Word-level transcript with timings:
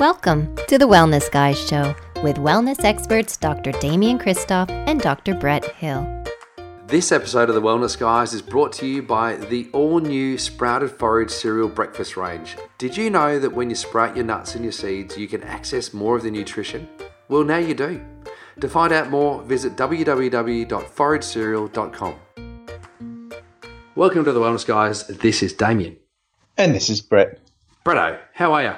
Welcome 0.00 0.56
to 0.68 0.78
the 0.78 0.88
Wellness 0.88 1.30
Guys 1.30 1.60
Show 1.68 1.94
with 2.22 2.36
wellness 2.36 2.84
experts 2.84 3.36
Dr. 3.36 3.72
Damian 3.72 4.18
Kristof 4.18 4.70
and 4.88 4.98
Dr. 4.98 5.34
Brett 5.34 5.66
Hill. 5.74 6.24
This 6.86 7.12
episode 7.12 7.50
of 7.50 7.54
The 7.54 7.60
Wellness 7.60 7.98
Guys 7.98 8.32
is 8.32 8.40
brought 8.40 8.72
to 8.72 8.86
you 8.86 9.02
by 9.02 9.36
the 9.36 9.68
all 9.74 10.00
new 10.00 10.38
Sprouted 10.38 10.92
Forage 10.92 11.30
cereal 11.30 11.68
breakfast 11.68 12.16
range. 12.16 12.56
Did 12.78 12.96
you 12.96 13.10
know 13.10 13.38
that 13.38 13.52
when 13.52 13.68
you 13.68 13.76
sprout 13.76 14.16
your 14.16 14.24
nuts 14.24 14.54
and 14.54 14.64
your 14.64 14.72
seeds, 14.72 15.18
you 15.18 15.28
can 15.28 15.42
access 15.42 15.92
more 15.92 16.16
of 16.16 16.22
the 16.22 16.30
nutrition? 16.30 16.88
Well, 17.28 17.44
now 17.44 17.58
you 17.58 17.74
do. 17.74 18.02
To 18.62 18.70
find 18.70 18.94
out 18.94 19.10
more, 19.10 19.42
visit 19.42 19.76
www.foragecereal.com. 19.76 22.14
Welcome 23.94 24.24
to 24.24 24.32
The 24.32 24.40
Wellness 24.40 24.66
Guys. 24.66 25.06
This 25.08 25.42
is 25.42 25.52
Damian. 25.52 25.98
And 26.56 26.74
this 26.74 26.88
is 26.88 27.02
Brett. 27.02 27.38
Bretto, 27.84 28.18
how 28.32 28.54
are 28.54 28.62
you? 28.62 28.72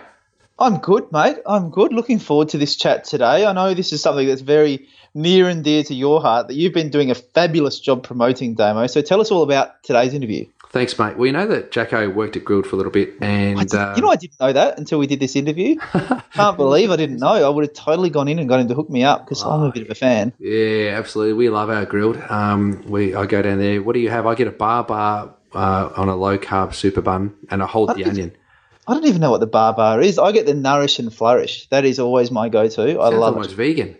I'm 0.62 0.78
good, 0.78 1.10
mate. 1.10 1.38
I'm 1.44 1.70
good. 1.70 1.92
Looking 1.92 2.20
forward 2.20 2.50
to 2.50 2.58
this 2.58 2.76
chat 2.76 3.02
today. 3.02 3.44
I 3.44 3.52
know 3.52 3.74
this 3.74 3.92
is 3.92 4.00
something 4.00 4.28
that's 4.28 4.42
very 4.42 4.86
near 5.12 5.48
and 5.48 5.64
dear 5.64 5.82
to 5.82 5.92
your 5.92 6.20
heart 6.20 6.46
that 6.46 6.54
you've 6.54 6.72
been 6.72 6.88
doing 6.88 7.10
a 7.10 7.16
fabulous 7.16 7.80
job 7.80 8.04
promoting, 8.04 8.54
Damo. 8.54 8.86
So 8.86 9.02
tell 9.02 9.20
us 9.20 9.32
all 9.32 9.42
about 9.42 9.82
today's 9.82 10.14
interview. 10.14 10.46
Thanks, 10.70 10.96
mate. 11.00 11.16
Well, 11.16 11.26
you 11.26 11.32
know 11.32 11.48
that 11.48 11.72
Jacko 11.72 12.08
worked 12.08 12.36
at 12.36 12.44
Grilled 12.44 12.68
for 12.68 12.76
a 12.76 12.78
little 12.78 12.92
bit, 12.92 13.14
and 13.20 13.58
did, 13.58 13.74
uh, 13.74 13.92
you 13.96 14.02
know 14.02 14.08
I 14.08 14.16
didn't 14.16 14.38
know 14.38 14.52
that 14.52 14.78
until 14.78 15.00
we 15.00 15.08
did 15.08 15.18
this 15.18 15.34
interview. 15.34 15.76
Can't 16.32 16.56
believe 16.56 16.92
I 16.92 16.96
didn't 16.96 17.18
know. 17.18 17.26
I 17.26 17.48
would 17.48 17.64
have 17.64 17.74
totally 17.74 18.08
gone 18.08 18.28
in 18.28 18.38
and 18.38 18.48
got 18.48 18.60
him 18.60 18.68
to 18.68 18.74
hook 18.74 18.88
me 18.88 19.02
up 19.02 19.24
because 19.24 19.42
I'm 19.42 19.62
a 19.62 19.72
bit 19.72 19.82
of 19.82 19.90
a 19.90 19.94
fan. 19.96 20.32
yeah, 20.38 20.92
absolutely. 20.96 21.34
We 21.34 21.48
love 21.50 21.70
our 21.70 21.84
grilled. 21.84 22.16
Um, 22.30 22.84
we 22.86 23.16
I 23.16 23.26
go 23.26 23.42
down 23.42 23.58
there. 23.58 23.82
What 23.82 23.94
do 23.94 24.00
you 24.00 24.10
have? 24.10 24.26
I 24.26 24.36
get 24.36 24.46
a 24.46 24.52
bar 24.52 24.84
bar 24.84 25.34
uh, 25.52 25.90
on 25.94 26.08
a 26.08 26.14
low 26.14 26.38
carb 26.38 26.72
super 26.72 27.02
bun, 27.02 27.34
and 27.50 27.62
I 27.64 27.66
hold 27.66 27.88
the 27.90 27.94
think- 27.94 28.06
onion. 28.06 28.32
I 28.86 28.94
don't 28.94 29.06
even 29.06 29.20
know 29.20 29.30
what 29.30 29.40
the 29.40 29.46
bar 29.46 29.74
bar 29.74 30.00
is. 30.00 30.18
I 30.18 30.32
get 30.32 30.46
the 30.46 30.54
Nourish 30.54 30.98
and 30.98 31.14
Flourish. 31.14 31.68
That 31.68 31.84
is 31.84 31.98
always 31.98 32.30
my 32.30 32.48
go-to. 32.48 32.98
I 32.98 33.08
love 33.08 33.34
almost 33.34 33.52
it. 33.52 33.56
vegan. 33.56 33.96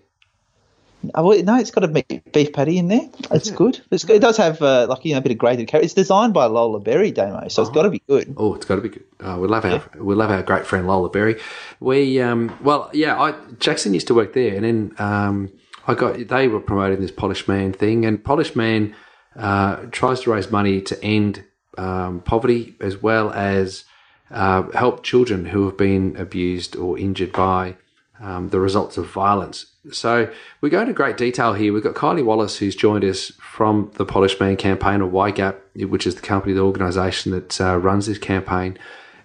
Oh, 1.15 1.33
no, 1.33 1.59
it's 1.59 1.70
got 1.73 1.83
a 1.83 1.89
beef 1.89 2.53
patty 2.53 2.79
in 2.79 2.89
there. 2.89 3.09
It's 3.33 3.51
good. 3.51 3.81
It's, 3.91 4.05
it 4.05 4.21
does 4.21 4.37
have 4.37 4.62
uh, 4.62 4.87
like 4.89 5.05
you 5.05 5.12
know 5.12 5.19
a 5.19 5.21
bit 5.21 5.33
of 5.33 5.39
grated 5.39 5.67
carrot. 5.67 5.84
It's 5.84 5.95
designed 5.95 6.33
by 6.33 6.47
Lola 6.47 6.79
Berry, 6.79 7.11
Damo, 7.11 7.48
so 7.48 7.62
it's 7.62 7.71
got 7.73 7.83
to 7.83 7.91
be 7.91 8.03
good. 8.09 8.34
Oh, 8.37 8.55
it's 8.55 8.67
got 8.67 8.77
to 8.77 8.83
be 8.83 8.89
good. 8.89 9.05
Oh, 9.21 9.41
we 9.41 9.48
love 9.48 9.65
our 9.65 9.83
we 9.98 10.15
love 10.15 10.31
our 10.31 10.43
great 10.43 10.65
friend 10.65 10.87
Lola 10.87 11.11
Berry. 11.11 11.41
We 11.81 12.21
um, 12.21 12.56
well, 12.62 12.89
yeah, 12.93 13.21
I 13.21 13.34
Jackson 13.59 13.95
used 13.95 14.06
to 14.09 14.15
work 14.15 14.33
there, 14.33 14.55
and 14.55 14.65
then 14.65 14.95
um, 14.99 15.53
I 15.89 15.95
got 15.95 16.28
they 16.28 16.47
were 16.47 16.61
promoting 16.61 17.01
this 17.01 17.11
Polish 17.11 17.49
Man 17.49 17.73
thing, 17.73 18.05
and 18.05 18.23
Polish 18.23 18.55
Man 18.55 18.95
uh, 19.34 19.77
tries 19.91 20.21
to 20.21 20.33
raise 20.33 20.53
money 20.53 20.81
to 20.83 21.05
end 21.05 21.45
um, 21.78 22.21
poverty 22.21 22.77
as 22.81 23.03
well 23.03 23.33
as 23.33 23.84
uh, 24.33 24.62
help 24.72 25.02
children 25.02 25.47
who 25.47 25.66
have 25.66 25.77
been 25.77 26.16
abused 26.16 26.75
or 26.77 26.98
injured 26.98 27.33
by 27.33 27.77
um, 28.20 28.48
the 28.48 28.61
results 28.61 28.97
of 28.97 29.06
violence. 29.06 29.66
So 29.91 30.30
we 30.61 30.70
go 30.70 30.80
into 30.80 30.92
great 30.92 31.16
detail 31.16 31.55
here. 31.55 31.72
We've 31.72 31.83
got 31.83 31.94
Kylie 31.94 32.25
Wallace, 32.25 32.56
who's 32.58 32.77
joined 32.77 33.05
us 33.05 33.33
from 33.41 33.91
the 33.94 34.06
Polish 34.06 34.38
Man 34.38 34.56
campaign, 34.56 35.03
or 35.03 35.10
YGAP, 35.10 35.88
which 35.88 36.06
is 36.06 36.14
the 36.14 36.22
company, 36.22 36.55
the 36.55 36.60
organisation 36.60 37.33
that 37.33 37.60
uh, 37.60 37.77
runs 37.77 38.06
this 38.06 38.19
campaign. 38.19 38.78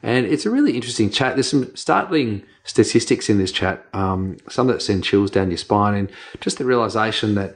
And 0.04 0.26
it's 0.26 0.46
a 0.46 0.52
really 0.52 0.76
interesting 0.76 1.10
chat. 1.10 1.36
There's 1.36 1.50
some 1.50 1.76
startling 1.76 2.44
statistics 2.64 3.30
in 3.30 3.38
this 3.38 3.52
chat, 3.52 3.86
um, 3.94 4.38
some 4.50 4.68
that 4.68 4.82
send 4.82 5.04
chills 5.04 5.32
down 5.32 5.52
your 5.52 5.58
spine, 5.58 5.94
and 5.94 6.12
just 6.42 6.58
the 6.58 6.66
realization 6.66 7.36
that 7.36 7.56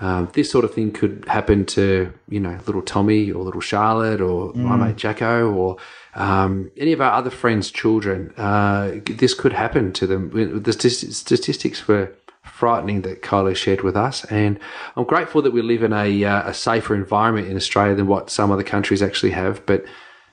um, 0.00 0.28
this 0.32 0.50
sort 0.50 0.64
of 0.64 0.74
thing 0.74 0.90
could 0.90 1.24
happen 1.28 1.64
to, 1.66 2.12
you 2.28 2.40
know, 2.40 2.58
little 2.66 2.82
Tommy 2.82 3.30
or 3.30 3.44
little 3.44 3.60
Charlotte 3.60 4.20
or 4.20 4.52
my 4.54 4.76
mate 4.76 4.96
Jacko 4.96 5.52
or 5.52 5.76
um, 6.14 6.70
any 6.76 6.92
of 6.92 7.00
our 7.00 7.12
other 7.12 7.30
friends' 7.30 7.70
children. 7.70 8.32
Uh, 8.36 8.92
this 9.06 9.34
could 9.34 9.52
happen 9.52 9.92
to 9.92 10.06
them. 10.06 10.62
The 10.62 10.72
st- 10.72 11.12
statistics 11.12 11.86
were 11.86 12.12
frightening 12.42 13.02
that 13.02 13.22
Kylie 13.22 13.56
shared 13.56 13.82
with 13.82 13.96
us, 13.96 14.24
and 14.26 14.58
I'm 14.96 15.04
grateful 15.04 15.42
that 15.42 15.52
we 15.52 15.62
live 15.62 15.82
in 15.82 15.92
a, 15.92 16.24
uh, 16.24 16.50
a 16.50 16.54
safer 16.54 16.94
environment 16.94 17.48
in 17.48 17.56
Australia 17.56 17.94
than 17.94 18.06
what 18.06 18.30
some 18.30 18.50
other 18.50 18.62
countries 18.64 19.02
actually 19.02 19.32
have. 19.32 19.64
But 19.64 19.84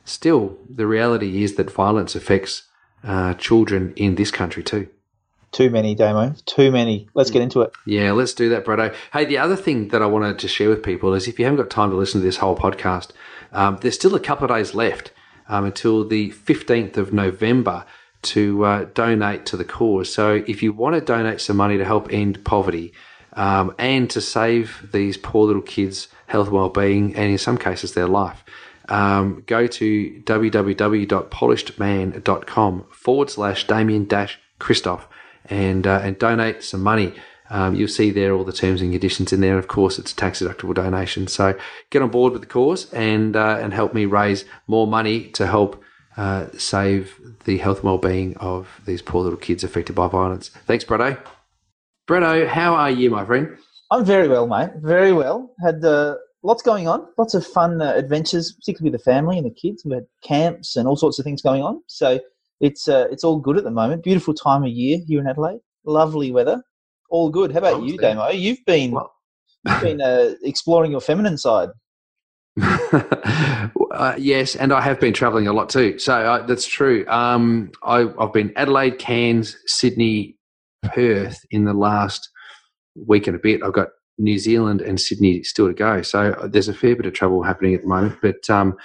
still, 0.05 0.57
the 0.69 0.87
reality 0.87 1.43
is 1.43 1.55
that 1.55 1.71
violence 1.71 2.15
affects 2.15 2.63
uh, 3.03 3.35
children 3.35 3.93
in 3.95 4.15
this 4.15 4.31
country 4.31 4.63
too. 4.63 4.89
Too 5.51 5.69
many, 5.69 5.95
Damo. 5.95 6.33
Too 6.45 6.71
many. 6.71 7.09
Let's 7.13 7.29
get 7.29 7.41
into 7.41 7.59
it. 7.61 7.73
Yeah, 7.85 8.13
let's 8.13 8.33
do 8.33 8.47
that, 8.49 8.63
Bretto. 8.63 8.95
Hey, 9.11 9.25
the 9.25 9.37
other 9.37 9.57
thing 9.57 9.89
that 9.89 10.01
I 10.01 10.05
wanted 10.05 10.39
to 10.39 10.47
share 10.47 10.69
with 10.69 10.81
people 10.81 11.13
is 11.13 11.27
if 11.27 11.37
you 11.37 11.43
haven't 11.45 11.59
got 11.59 11.69
time 11.69 11.89
to 11.89 11.97
listen 11.97 12.21
to 12.21 12.25
this 12.25 12.37
whole 12.37 12.55
podcast, 12.55 13.09
um, 13.51 13.77
there's 13.81 13.95
still 13.95 14.15
a 14.15 14.19
couple 14.19 14.45
of 14.45 14.51
days 14.55 14.73
left 14.73 15.11
um, 15.49 15.65
until 15.65 16.07
the 16.07 16.31
15th 16.31 16.95
of 16.95 17.11
November 17.11 17.83
to 18.21 18.63
uh, 18.63 18.85
donate 18.93 19.45
to 19.47 19.57
the 19.57 19.65
cause. 19.65 20.13
So 20.13 20.41
if 20.47 20.63
you 20.63 20.71
want 20.71 20.95
to 20.95 21.01
donate 21.01 21.41
some 21.41 21.57
money 21.57 21.77
to 21.77 21.83
help 21.83 22.13
end 22.13 22.45
poverty 22.45 22.93
um, 23.33 23.75
and 23.77 24.09
to 24.11 24.21
save 24.21 24.87
these 24.93 25.17
poor 25.17 25.47
little 25.47 25.61
kids' 25.61 26.07
health 26.27 26.49
well-being, 26.49 27.13
and 27.15 27.29
in 27.29 27.37
some 27.37 27.57
cases 27.57 27.93
their 27.93 28.07
life, 28.07 28.45
um, 28.87 29.43
go 29.47 29.67
to 29.67 30.21
www.polishedman.com 30.25 32.85
forward 32.91 33.29
slash 33.29 33.67
Damian 33.67 34.05
dash 34.05 34.39
Kristof 34.59 35.01
and 35.51 35.85
uh, 35.85 35.99
and 36.03 36.17
donate 36.17 36.63
some 36.63 36.81
money. 36.81 37.13
Um, 37.51 37.75
you'll 37.75 37.89
see 37.89 38.11
there 38.11 38.33
all 38.33 38.45
the 38.45 38.53
terms 38.53 38.81
and 38.81 38.91
conditions 38.91 39.33
in 39.33 39.41
there. 39.41 39.57
Of 39.57 39.67
course, 39.67 39.99
it's 39.99 40.13
a 40.13 40.15
tax 40.15 40.41
deductible 40.41 40.73
donation. 40.73 41.27
So 41.27 41.53
get 41.89 42.01
on 42.01 42.09
board 42.09 42.31
with 42.31 42.41
the 42.41 42.47
cause 42.47 42.91
and 42.93 43.35
uh, 43.35 43.59
and 43.61 43.73
help 43.73 43.93
me 43.93 44.05
raise 44.05 44.45
more 44.67 44.87
money 44.87 45.27
to 45.31 45.45
help 45.45 45.83
uh, 46.15 46.47
save 46.57 47.19
the 47.43 47.57
health 47.57 47.77
and 47.77 47.85
well-being 47.85 48.37
of 48.37 48.81
these 48.85 49.01
poor 49.01 49.21
little 49.23 49.37
kids 49.37 49.63
affected 49.63 49.95
by 49.95 50.07
violence. 50.07 50.49
Thanks, 50.65 50.85
Bretto. 50.85 51.19
Bretto, 52.07 52.47
how 52.47 52.73
are 52.73 52.91
you, 52.91 53.09
my 53.09 53.25
friend? 53.25 53.57
I'm 53.91 54.05
very 54.05 54.29
well, 54.29 54.47
mate. 54.47 54.69
Very 54.77 55.11
well. 55.11 55.53
Had 55.61 55.83
uh, 55.83 56.15
lots 56.43 56.63
going 56.63 56.87
on. 56.87 57.05
Lots 57.17 57.33
of 57.33 57.45
fun 57.45 57.81
uh, 57.81 57.93
adventures, 57.95 58.53
particularly 58.53 58.91
with 58.91 59.01
the 59.01 59.11
family 59.11 59.37
and 59.37 59.45
the 59.45 59.53
kids. 59.53 59.83
We 59.83 59.95
had 59.95 60.07
camps 60.23 60.77
and 60.77 60.87
all 60.87 60.95
sorts 60.95 61.19
of 61.19 61.25
things 61.25 61.41
going 61.41 61.63
on. 61.63 61.81
So 61.87 62.19
it's 62.61 62.87
uh, 62.87 63.07
it's 63.11 63.23
all 63.23 63.39
good 63.39 63.57
at 63.57 63.63
the 63.63 63.71
moment. 63.71 64.03
Beautiful 64.03 64.33
time 64.33 64.63
of 64.63 64.69
year 64.69 64.99
here 65.05 65.19
in 65.19 65.27
Adelaide. 65.27 65.59
Lovely 65.83 66.31
weather. 66.31 66.63
All 67.09 67.29
good. 67.29 67.51
How 67.51 67.57
about 67.57 67.83
you, 67.83 67.97
Lovely. 67.97 67.97
Damo? 67.97 68.29
You've 68.29 68.65
been 68.65 68.91
Well- 68.91 69.13
you've 69.67 69.81
been 69.81 70.01
uh, 70.01 70.35
exploring 70.43 70.91
your 70.91 71.01
feminine 71.01 71.37
side. 71.37 71.69
uh, 72.61 74.15
yes, 74.17 74.55
and 74.55 74.73
I 74.73 74.81
have 74.81 74.99
been 74.99 75.13
travelling 75.13 75.47
a 75.47 75.53
lot 75.53 75.69
too. 75.69 75.99
So 75.99 76.13
uh, 76.13 76.45
that's 76.45 76.65
true. 76.65 77.05
Um, 77.07 77.71
I, 77.83 78.07
I've 78.19 78.33
been 78.33 78.51
Adelaide, 78.55 78.97
Cairns, 78.99 79.55
Sydney, 79.67 80.37
Perth 80.83 81.39
in 81.51 81.65
the 81.65 81.73
last 81.73 82.29
week 82.95 83.27
and 83.27 83.35
a 83.35 83.39
bit. 83.39 83.61
I've 83.63 83.73
got 83.73 83.89
New 84.17 84.37
Zealand 84.37 84.81
and 84.81 84.99
Sydney 84.99 85.43
still 85.43 85.67
to 85.67 85.73
go. 85.73 86.01
So 86.01 86.31
uh, 86.31 86.47
there's 86.47 86.67
a 86.67 86.73
fair 86.73 86.95
bit 86.95 87.05
of 87.05 87.13
travel 87.13 87.43
happening 87.43 87.73
at 87.73 87.81
the 87.81 87.87
moment, 87.87 88.17
but 88.21 88.49
um, 88.49 88.75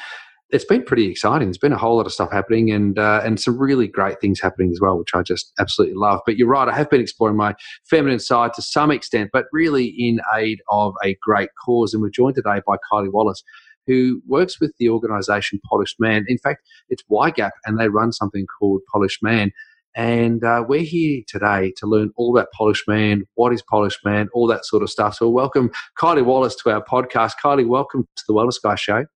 it's 0.51 0.65
been 0.65 0.84
pretty 0.84 1.11
exciting. 1.11 1.49
There's 1.49 1.59
been 1.59 1.73
a 1.73 1.79
whole 1.79 1.97
lot 1.97 2.07
of 2.07 2.12
stuff 2.12 2.31
happening, 2.31 2.71
and 2.71 2.99
uh, 2.99 3.21
and 3.25 3.41
some 3.41 3.59
really 3.59 3.89
great 3.89 4.21
things 4.21 4.41
happening 4.41 4.71
as 4.71 4.81
well, 4.81 4.99
which 4.99 5.15
I 5.15 5.23
just 5.23 5.53
absolutely 5.59 5.97
love. 5.97 6.21
But 6.25 6.37
you're 6.37 6.49
right, 6.49 6.69
I 6.69 6.77
have 6.77 6.89
been 6.89 7.01
exploring 7.01 7.37
my 7.37 7.55
feminine 7.84 8.21
side 8.21 8.53
to 8.55 8.62
some 8.62 8.91
extent, 8.91 9.31
but 9.33 9.47
really 9.53 9.87
in 9.87 10.21
aid 10.35 10.61
of 10.71 10.95
a 11.05 11.17
great 11.21 11.51
cause. 11.65 11.93
And 11.93 12.03
we're 12.03 12.11
joined 12.11 12.37
today 12.37 12.61
by 12.67 12.77
Kylie 12.91 13.12
Wallace, 13.12 13.43
who 13.87 14.23
works 14.27 14.61
with 14.61 14.73
the 14.79 14.89
organisation 14.89 15.61
Polished 15.69 15.97
Man. 15.99 16.25
In 16.29 16.39
fact, 16.39 16.62
it's 16.89 17.03
YGAP, 17.11 17.51
and 17.65 17.79
they 17.79 17.89
run 17.89 18.12
something 18.12 18.47
called 18.59 18.83
Polished 18.93 19.23
Man. 19.23 19.51
And 19.97 20.45
uh, 20.45 20.62
we're 20.69 20.83
here 20.83 21.23
today 21.27 21.73
to 21.79 21.87
learn 21.87 22.12
all 22.17 22.37
about 22.37 22.53
Polished 22.53 22.87
Man, 22.87 23.25
what 23.35 23.53
is 23.53 23.62
Polished 23.62 24.01
Man, 24.05 24.29
all 24.35 24.47
that 24.47 24.67
sort 24.67 24.83
of 24.83 24.91
stuff. 24.91 25.17
So, 25.17 25.29
welcome 25.29 25.71
Kylie 25.99 26.25
Wallace 26.25 26.55
to 26.56 26.71
our 26.71 26.85
podcast. 26.85 27.33
Kylie, 27.43 27.67
welcome 27.67 28.06
to 28.15 28.23
the 28.29 28.35
Wellness 28.35 28.62
Guy 28.62 28.77
Show. 28.77 29.06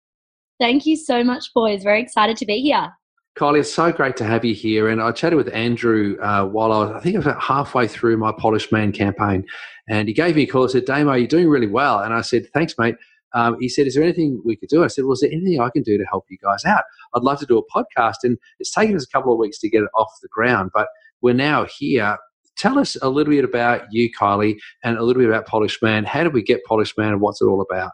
Thank 0.61 0.85
you 0.85 0.95
so 0.97 1.25
much, 1.25 1.53
boys. 1.55 1.83
Very 1.83 2.03
excited 2.03 2.37
to 2.37 2.47
be 2.47 2.61
here. 2.61 2.93
Kylie, 3.39 3.61
it's 3.61 3.73
so 3.73 3.91
great 3.91 4.17
to 4.19 4.25
have 4.25 4.45
you 4.45 4.55
here. 4.55 4.89
And 4.89 5.01
I 5.01 5.13
chatted 5.13 5.39
with 5.39 5.53
Andrew 5.55 6.19
uh, 6.21 6.45
while 6.45 6.73
I 6.73 6.79
was, 6.79 6.91
I 6.91 7.01
think 7.01 7.17
about 7.17 7.41
halfway 7.43 7.89
through 7.89 8.19
my 8.19 8.33
Polish 8.33 8.71
Man 8.71 8.93
campaign. 8.93 9.47
And 9.89 10.07
he 10.07 10.13
gave 10.13 10.37
me 10.37 10.43
a 10.43 10.47
call 10.47 10.63
and 10.65 10.71
said, 10.71 10.85
Damo, 10.85 11.15
you're 11.15 11.27
doing 11.27 11.49
really 11.49 11.67
well. 11.67 12.01
And 12.01 12.13
I 12.13 12.21
said, 12.21 12.47
thanks, 12.53 12.75
mate. 12.79 12.97
Um, 13.33 13.57
he 13.61 13.69
said, 13.69 13.87
is 13.87 13.95
there 13.95 14.03
anything 14.03 14.43
we 14.45 14.57
could 14.57 14.69
do? 14.69 14.85
I 14.85 14.89
said, 14.89 15.05
well, 15.05 15.13
is 15.13 15.21
there 15.21 15.31
anything 15.33 15.61
I 15.61 15.71
can 15.71 15.83
do 15.83 15.97
to 15.97 16.05
help 16.05 16.27
you 16.29 16.37
guys 16.43 16.65
out? 16.65 16.83
I'd 17.15 17.23
love 17.23 17.39
to 17.41 17.47
do 17.47 17.59
a 17.59 17.67
podcast. 17.75 18.17
And 18.25 18.37
it's 18.59 18.73
taken 18.73 18.97
us 18.97 19.05
a 19.05 19.09
couple 19.09 19.33
of 19.33 19.39
weeks 19.39 19.59
to 19.61 19.71
get 19.71 19.83
it 19.83 19.91
off 19.95 20.13
the 20.21 20.29
ground, 20.29 20.73
but 20.75 20.89
we're 21.23 21.33
now 21.33 21.65
here. 21.65 22.19
Tell 22.57 22.79
us 22.79 22.97
a 23.01 23.09
little 23.09 23.33
bit 23.33 23.45
about 23.45 23.85
you, 23.91 24.11
Kylie, 24.11 24.59
and 24.85 24.99
a 24.99 25.03
little 25.03 25.23
bit 25.23 25.31
about 25.31 25.47
Polish 25.47 25.81
Man. 25.81 26.05
How 26.05 26.25
did 26.25 26.35
we 26.35 26.43
get 26.43 26.65
Polish 26.67 26.95
Man 26.99 27.13
and 27.13 27.21
what's 27.21 27.41
it 27.41 27.47
all 27.47 27.63
about? 27.63 27.93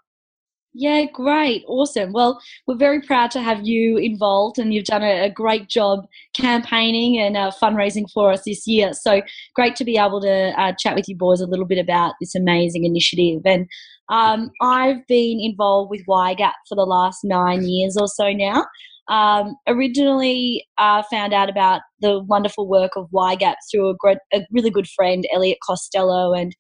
Yeah, 0.78 1.06
great. 1.10 1.64
Awesome. 1.68 2.12
Well, 2.12 2.38
we're 2.66 2.76
very 2.76 3.00
proud 3.00 3.30
to 3.30 3.40
have 3.40 3.64
you 3.64 3.96
involved, 3.96 4.58
and 4.58 4.74
you've 4.74 4.84
done 4.84 5.02
a, 5.02 5.30
great 5.30 5.68
job 5.68 6.06
campaigning 6.34 7.18
and 7.18 7.34
uh, 7.36 7.50
fundraising 7.62 8.04
for 8.12 8.30
us 8.30 8.42
this 8.44 8.66
year. 8.66 8.92
So 8.92 9.22
great 9.54 9.74
to 9.76 9.84
be 9.84 9.96
able 9.96 10.20
to 10.20 10.52
uh, 10.60 10.72
chat 10.78 10.94
with 10.94 11.08
you 11.08 11.16
boys 11.16 11.40
a 11.40 11.46
little 11.46 11.64
bit 11.66 11.78
about 11.78 12.14
this 12.20 12.34
amazing 12.34 12.84
initiative. 12.84 13.40
And 13.46 13.66
um, 14.10 14.50
I've 14.60 15.06
been 15.08 15.40
involved 15.40 15.90
with 15.90 16.04
YGAP 16.06 16.52
for 16.68 16.74
the 16.74 16.84
last 16.84 17.20
nine 17.24 17.62
years 17.66 17.96
or 17.96 18.06
so 18.08 18.30
now. 18.32 18.66
um, 19.08 19.56
originally 19.66 20.66
uh, 20.78 21.02
found 21.10 21.32
out 21.32 21.48
about 21.48 21.82
the 22.00 22.20
wonderful 22.24 22.68
work 22.68 22.92
of 22.96 23.08
YGAP 23.12 23.54
through 23.70 23.90
a, 23.90 23.94
great, 23.96 24.18
a 24.32 24.40
really 24.50 24.70
good 24.70 24.88
friend, 24.88 25.26
Elliot 25.32 25.58
Costello, 25.66 26.32
and 26.32 26.54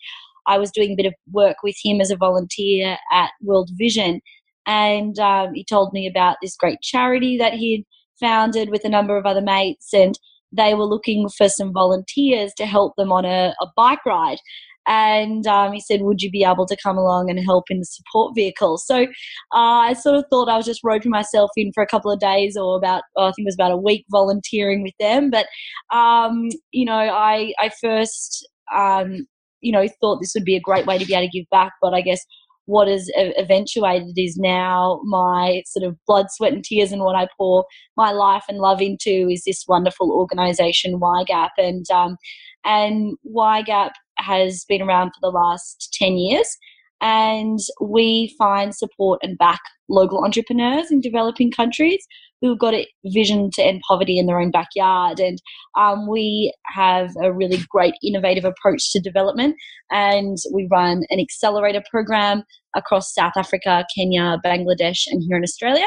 I 0.46 0.58
was 0.58 0.70
doing 0.70 0.92
a 0.92 0.96
bit 0.96 1.06
of 1.06 1.14
work 1.32 1.56
with 1.62 1.76
him 1.82 2.00
as 2.00 2.10
a 2.10 2.16
volunteer 2.16 2.96
at 3.12 3.30
World 3.42 3.70
Vision. 3.74 4.20
And 4.66 5.18
um, 5.18 5.54
he 5.54 5.64
told 5.64 5.92
me 5.92 6.06
about 6.06 6.36
this 6.42 6.56
great 6.56 6.80
charity 6.82 7.36
that 7.38 7.54
he'd 7.54 7.84
founded 8.18 8.70
with 8.70 8.84
a 8.84 8.88
number 8.88 9.16
of 9.16 9.26
other 9.26 9.42
mates, 9.42 9.92
and 9.92 10.18
they 10.50 10.74
were 10.74 10.84
looking 10.84 11.28
for 11.36 11.48
some 11.48 11.72
volunteers 11.72 12.52
to 12.56 12.66
help 12.66 12.94
them 12.96 13.12
on 13.12 13.24
a, 13.24 13.54
a 13.60 13.66
bike 13.76 14.04
ride 14.06 14.38
and 14.86 15.46
um, 15.46 15.72
he 15.72 15.80
said, 15.80 16.02
"Would 16.02 16.22
you 16.22 16.30
be 16.30 16.44
able 16.44 16.66
to 16.66 16.76
come 16.82 16.96
along 16.96 17.28
and 17.28 17.38
help 17.44 17.64
in 17.70 17.78
the 17.80 17.84
support 17.84 18.34
vehicle?" 18.34 18.78
So 18.78 19.02
uh, 19.02 19.06
I 19.52 19.92
sort 19.94 20.16
of 20.16 20.24
thought 20.30 20.48
I 20.48 20.56
was 20.56 20.66
just 20.66 20.84
roping 20.84 21.10
myself 21.10 21.50
in 21.56 21.72
for 21.74 21.82
a 21.82 21.86
couple 21.86 22.10
of 22.10 22.20
days, 22.20 22.56
or 22.56 22.76
about 22.76 23.02
oh, 23.16 23.26
I 23.26 23.32
think 23.32 23.46
it 23.46 23.48
was 23.48 23.56
about 23.56 23.72
a 23.72 23.76
week 23.76 24.04
volunteering 24.10 24.82
with 24.82 24.94
them. 25.00 25.30
But 25.30 25.46
um, 25.92 26.48
you 26.72 26.84
know, 26.84 26.94
I 26.94 27.52
I 27.58 27.70
first 27.80 28.48
um, 28.74 29.26
you 29.60 29.72
know 29.72 29.86
thought 30.00 30.20
this 30.20 30.34
would 30.34 30.44
be 30.44 30.56
a 30.56 30.60
great 30.60 30.86
way 30.86 30.98
to 30.98 31.06
be 31.06 31.14
able 31.14 31.26
to 31.26 31.38
give 31.38 31.48
back, 31.50 31.72
but 31.80 31.94
I 31.94 32.00
guess 32.00 32.24
what 32.66 32.88
has 32.88 33.08
eventuated 33.38 34.14
is 34.16 34.36
now 34.36 35.00
my 35.04 35.62
sort 35.66 35.84
of 35.84 35.96
blood, 36.06 36.26
sweat, 36.30 36.52
and 36.52 36.64
tears, 36.64 36.92
and 36.92 37.02
what 37.02 37.16
I 37.16 37.28
pour 37.36 37.64
my 37.96 38.10
life 38.10 38.44
and 38.48 38.58
love 38.58 38.82
into 38.82 39.28
is 39.30 39.44
this 39.46 39.64
wonderful 39.66 40.10
organisation, 40.12 41.00
YGAP, 41.00 41.50
and 41.58 41.88
um, 41.90 42.16
and 42.64 43.16
YGAP 43.24 43.92
has 44.18 44.64
been 44.68 44.82
around 44.82 45.10
for 45.10 45.20
the 45.22 45.30
last 45.30 45.96
10 45.98 46.16
years. 46.16 46.56
And 47.00 47.58
we 47.80 48.34
find 48.38 48.74
support 48.74 49.20
and 49.22 49.36
back 49.38 49.60
local 49.88 50.24
entrepreneurs 50.24 50.90
in 50.90 51.00
developing 51.00 51.50
countries 51.50 52.04
who've 52.40 52.58
got 52.58 52.74
a 52.74 52.86
vision 53.06 53.50
to 53.54 53.62
end 53.62 53.80
poverty 53.88 54.18
in 54.18 54.26
their 54.26 54.40
own 54.40 54.50
backyard. 54.50 55.20
And 55.20 55.38
um, 55.78 56.08
we 56.08 56.52
have 56.66 57.10
a 57.22 57.32
really 57.32 57.58
great 57.70 57.94
innovative 58.02 58.44
approach 58.44 58.92
to 58.92 59.00
development. 59.00 59.56
And 59.90 60.36
we 60.52 60.68
run 60.70 61.02
an 61.10 61.20
accelerator 61.20 61.82
program 61.90 62.42
across 62.74 63.14
South 63.14 63.32
Africa, 63.36 63.86
Kenya, 63.96 64.38
Bangladesh, 64.44 65.04
and 65.06 65.22
here 65.26 65.38
in 65.38 65.42
Australia 65.42 65.86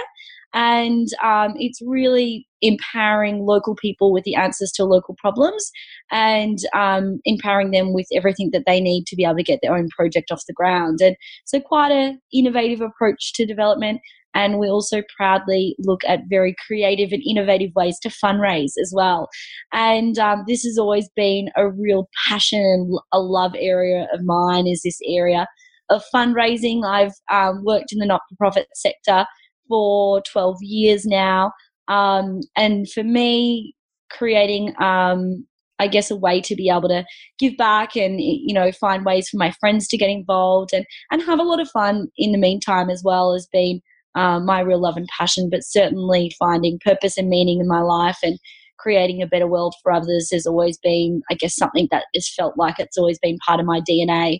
and 0.53 1.07
um, 1.23 1.53
it's 1.57 1.79
really 1.85 2.47
empowering 2.61 3.45
local 3.45 3.75
people 3.75 4.11
with 4.11 4.23
the 4.23 4.35
answers 4.35 4.71
to 4.71 4.83
local 4.83 5.15
problems 5.17 5.71
and 6.11 6.57
um, 6.73 7.19
empowering 7.25 7.71
them 7.71 7.93
with 7.93 8.07
everything 8.13 8.49
that 8.51 8.63
they 8.65 8.81
need 8.81 9.05
to 9.05 9.15
be 9.15 9.23
able 9.23 9.35
to 9.35 9.43
get 9.43 9.59
their 9.61 9.75
own 9.75 9.87
project 9.95 10.31
off 10.31 10.43
the 10.47 10.53
ground 10.53 10.99
and 11.01 11.15
so 11.45 11.59
quite 11.59 11.91
an 11.91 12.19
innovative 12.33 12.81
approach 12.81 13.33
to 13.33 13.45
development 13.45 14.01
and 14.35 14.59
we 14.59 14.69
also 14.69 15.01
proudly 15.15 15.75
look 15.79 16.01
at 16.07 16.21
very 16.29 16.55
creative 16.65 17.11
and 17.11 17.23
innovative 17.27 17.71
ways 17.75 17.97
to 18.01 18.09
fundraise 18.09 18.73
as 18.81 18.91
well. 18.95 19.27
And 19.73 20.19
um, 20.19 20.43
this 20.47 20.63
has 20.63 20.77
always 20.77 21.09
been 21.15 21.49
a 21.55 21.69
real 21.69 22.07
passion 22.27 22.59
and 22.59 22.99
a 23.11 23.19
love 23.19 23.55
area 23.57 24.07
of 24.13 24.23
mine. 24.23 24.67
Is 24.67 24.81
this 24.83 24.99
area 25.07 25.47
of 25.89 26.03
fundraising? 26.13 26.85
I've 26.85 27.13
um, 27.31 27.63
worked 27.63 27.91
in 27.91 27.99
the 27.99 28.05
not-for-profit 28.05 28.67
sector 28.75 29.25
for 29.69 30.21
12 30.29 30.57
years 30.61 31.05
now. 31.05 31.53
Um, 31.87 32.41
and 32.57 32.89
for 32.91 33.03
me, 33.03 33.73
creating, 34.11 34.73
um, 34.81 35.45
I 35.79 35.87
guess, 35.87 36.11
a 36.11 36.15
way 36.15 36.41
to 36.41 36.55
be 36.55 36.69
able 36.69 36.89
to 36.89 37.05
give 37.39 37.55
back 37.55 37.95
and, 37.95 38.19
you 38.19 38.53
know, 38.53 38.71
find 38.73 39.05
ways 39.05 39.29
for 39.29 39.37
my 39.37 39.51
friends 39.59 39.87
to 39.87 39.97
get 39.97 40.09
involved 40.09 40.71
and, 40.73 40.85
and 41.11 41.21
have 41.21 41.39
a 41.39 41.43
lot 41.43 41.61
of 41.61 41.69
fun 41.69 42.07
in 42.17 42.33
the 42.33 42.37
meantime 42.37 42.89
as 42.89 43.01
well 43.05 43.33
has 43.33 43.47
been 43.51 43.79
um, 44.15 44.45
my 44.45 44.59
real 44.59 44.81
love 44.81 44.97
and 44.97 45.07
passion, 45.17 45.49
but 45.49 45.63
certainly 45.63 46.33
finding 46.37 46.79
purpose 46.83 47.17
and 47.17 47.29
meaning 47.29 47.59
in 47.59 47.67
my 47.67 47.81
life 47.81 48.17
and 48.23 48.37
creating 48.79 49.21
a 49.21 49.27
better 49.27 49.47
world 49.47 49.75
for 49.81 49.91
others 49.91 50.29
has 50.31 50.45
always 50.45 50.77
been, 50.77 51.21
I 51.29 51.35
guess, 51.35 51.55
something 51.55 51.87
that 51.91 52.05
has 52.15 52.29
felt 52.33 52.57
like 52.57 52.79
it's 52.79 52.97
always 52.97 53.19
been 53.19 53.37
part 53.45 53.59
of 53.59 53.65
my 53.65 53.81
DNA. 53.81 54.39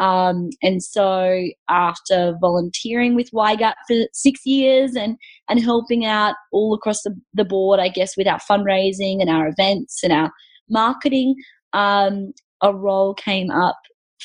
Um, 0.00 0.48
and 0.62 0.82
so 0.82 1.48
after 1.68 2.34
volunteering 2.40 3.14
with 3.14 3.30
YGAP 3.32 3.74
for 3.86 4.06
six 4.14 4.40
years 4.46 4.96
and, 4.96 5.16
and 5.48 5.62
helping 5.62 6.06
out 6.06 6.34
all 6.52 6.74
across 6.74 7.02
the, 7.02 7.14
the 7.34 7.44
board, 7.44 7.78
I 7.80 7.88
guess, 7.88 8.16
with 8.16 8.26
our 8.26 8.40
fundraising 8.50 9.20
and 9.20 9.28
our 9.28 9.46
events 9.46 10.00
and 10.02 10.12
our 10.12 10.32
marketing, 10.70 11.36
um, 11.74 12.32
a 12.62 12.74
role 12.74 13.14
came 13.14 13.50
up 13.50 13.76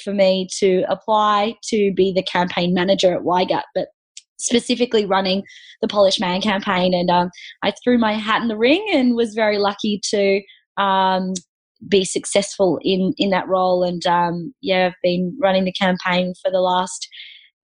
for 0.01 0.13
me 0.13 0.48
to 0.60 0.83
apply 0.88 1.56
to 1.63 1.94
be 1.94 2.13
the 2.13 2.24
campaign 2.24 2.74
manager 2.74 3.13
at 3.13 3.24
YGAP, 3.24 3.63
but 3.74 3.89
specifically 4.38 5.06
running 5.06 5.44
the 5.81 5.88
Polish 5.88 6.19
Man 6.19 6.42
campaign. 6.42 6.94
And 6.94 7.10
um, 7.10 7.30
I 7.63 7.74
threw 7.83 7.98
my 7.98 8.13
hat 8.13 8.42
in 8.42 8.48
the 8.48 8.57
ring 8.57 8.86
and 8.94 9.16
was 9.16 9.33
very 9.33 9.57
lucky 9.57 10.00
to 10.12 10.42
um, 10.81 11.33
be 11.88 12.06
successful 12.06 12.80
in 12.82 13.14
in 13.18 13.30
that 13.32 13.48
role. 13.48 13.84
And 13.84 14.06
um, 14.06 14.54
yeah, 14.62 14.88
I've 14.88 15.02
been 15.04 15.38
running 15.42 15.66
the 15.66 15.74
campaign 15.74 16.34
for 16.42 16.52
the 16.52 16.62
last 16.62 17.08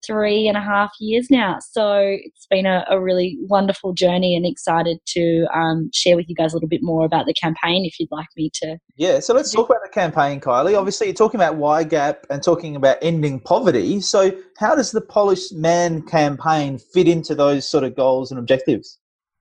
three 0.06 0.48
and 0.48 0.58
a 0.58 0.62
half 0.62 0.92
years 1.00 1.30
now. 1.30 1.58
So 1.60 1.98
it's 1.98 2.48
been 2.50 2.66
a, 2.66 2.86
a 2.90 3.00
really 3.00 3.38
wonderful 3.42 3.94
journey 3.94 4.36
and 4.36 4.46
excited 4.46 4.98
to 5.08 5.46
um, 5.54 5.90
share 5.94 6.16
with 6.16 6.28
you 6.28 6.36
guys 6.36 6.54
a 6.54 6.56
little 6.56 6.70
bit 6.70 6.82
more 6.82 7.06
about 7.06 7.26
the 7.26 7.34
campaign 7.34 7.86
if 7.86 8.00
you'd 8.00 8.12
like 8.12 8.28
me 8.36 8.50
to. 8.56 8.78
Yeah, 8.96 9.20
so 9.20 9.34
let's 9.34 9.52
talk 9.52 9.70
about 9.70 9.82
the 9.84 9.90
campaign, 9.90 10.40
Kylie. 10.40 10.78
Obviously, 10.78 11.08
you're 11.08 11.14
talking 11.16 11.40
about 11.40 11.58
YGAP 11.58 12.18
and 12.30 12.44
talking 12.44 12.76
about 12.76 12.98
ending 13.02 13.40
poverty. 13.40 14.02
So, 14.02 14.32
how 14.58 14.76
does 14.76 14.92
the 14.92 15.02
Polish 15.02 15.52
Man 15.52 16.02
campaign 16.04 16.78
fit 16.78 17.08
into 17.08 17.36
those 17.36 17.68
sort 17.68 17.84
of 17.84 17.96
goals 17.96 18.32
and 18.32 18.40
objectives? 18.40 18.98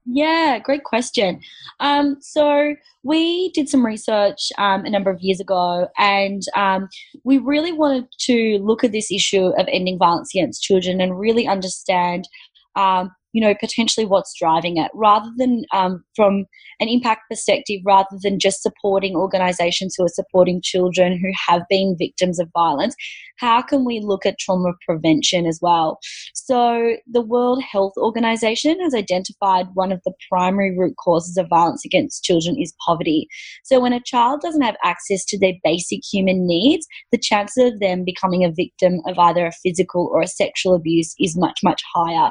Yeah, 0.06 0.58
great 0.58 0.84
question. 0.84 1.40
Um, 1.78 2.16
so 2.20 2.74
we 3.02 3.50
did 3.52 3.68
some 3.68 3.84
research 3.84 4.50
um, 4.58 4.84
a 4.84 4.90
number 4.90 5.10
of 5.10 5.20
years 5.20 5.40
ago, 5.40 5.88
and 5.98 6.42
um, 6.56 6.88
we 7.24 7.38
really 7.38 7.72
wanted 7.72 8.06
to 8.20 8.58
look 8.62 8.82
at 8.82 8.92
this 8.92 9.10
issue 9.12 9.46
of 9.58 9.66
ending 9.70 9.98
violence 9.98 10.30
against 10.34 10.62
children 10.62 11.00
and 11.00 11.18
really 11.18 11.46
understand 11.46 12.28
um, 12.76 13.10
you 13.32 13.40
know, 13.40 13.54
potentially 13.54 14.06
what's 14.06 14.34
driving 14.38 14.76
it, 14.76 14.90
rather 14.94 15.30
than 15.36 15.64
um, 15.72 16.04
from 16.16 16.46
an 16.80 16.88
impact 16.88 17.22
perspective, 17.28 17.80
rather 17.84 18.16
than 18.22 18.38
just 18.38 18.62
supporting 18.62 19.16
organisations 19.16 19.94
who 19.96 20.04
are 20.04 20.08
supporting 20.08 20.60
children 20.62 21.18
who 21.18 21.30
have 21.48 21.62
been 21.68 21.96
victims 21.98 22.38
of 22.38 22.48
violence. 22.52 22.94
How 23.38 23.62
can 23.62 23.84
we 23.84 24.00
look 24.00 24.26
at 24.26 24.38
trauma 24.38 24.72
prevention 24.86 25.46
as 25.46 25.58
well? 25.62 25.98
So, 26.34 26.96
the 27.10 27.22
World 27.22 27.62
Health 27.62 27.94
Organization 27.96 28.80
has 28.80 28.94
identified 28.94 29.66
one 29.74 29.92
of 29.92 30.00
the 30.04 30.12
primary 30.28 30.76
root 30.76 30.94
causes 30.96 31.36
of 31.36 31.48
violence 31.48 31.84
against 31.84 32.24
children 32.24 32.56
is 32.60 32.74
poverty. 32.84 33.28
So, 33.64 33.80
when 33.80 33.92
a 33.92 34.02
child 34.04 34.40
doesn't 34.42 34.62
have 34.62 34.76
access 34.84 35.24
to 35.26 35.38
their 35.38 35.54
basic 35.64 36.00
human 36.04 36.46
needs, 36.46 36.86
the 37.12 37.18
chances 37.18 37.72
of 37.72 37.80
them 37.80 38.04
becoming 38.04 38.44
a 38.44 38.52
victim 38.52 39.00
of 39.06 39.18
either 39.18 39.46
a 39.46 39.52
physical 39.52 40.10
or 40.12 40.20
a 40.20 40.26
sexual 40.26 40.74
abuse 40.74 41.14
is 41.18 41.36
much, 41.36 41.60
much 41.62 41.82
higher. 41.94 42.30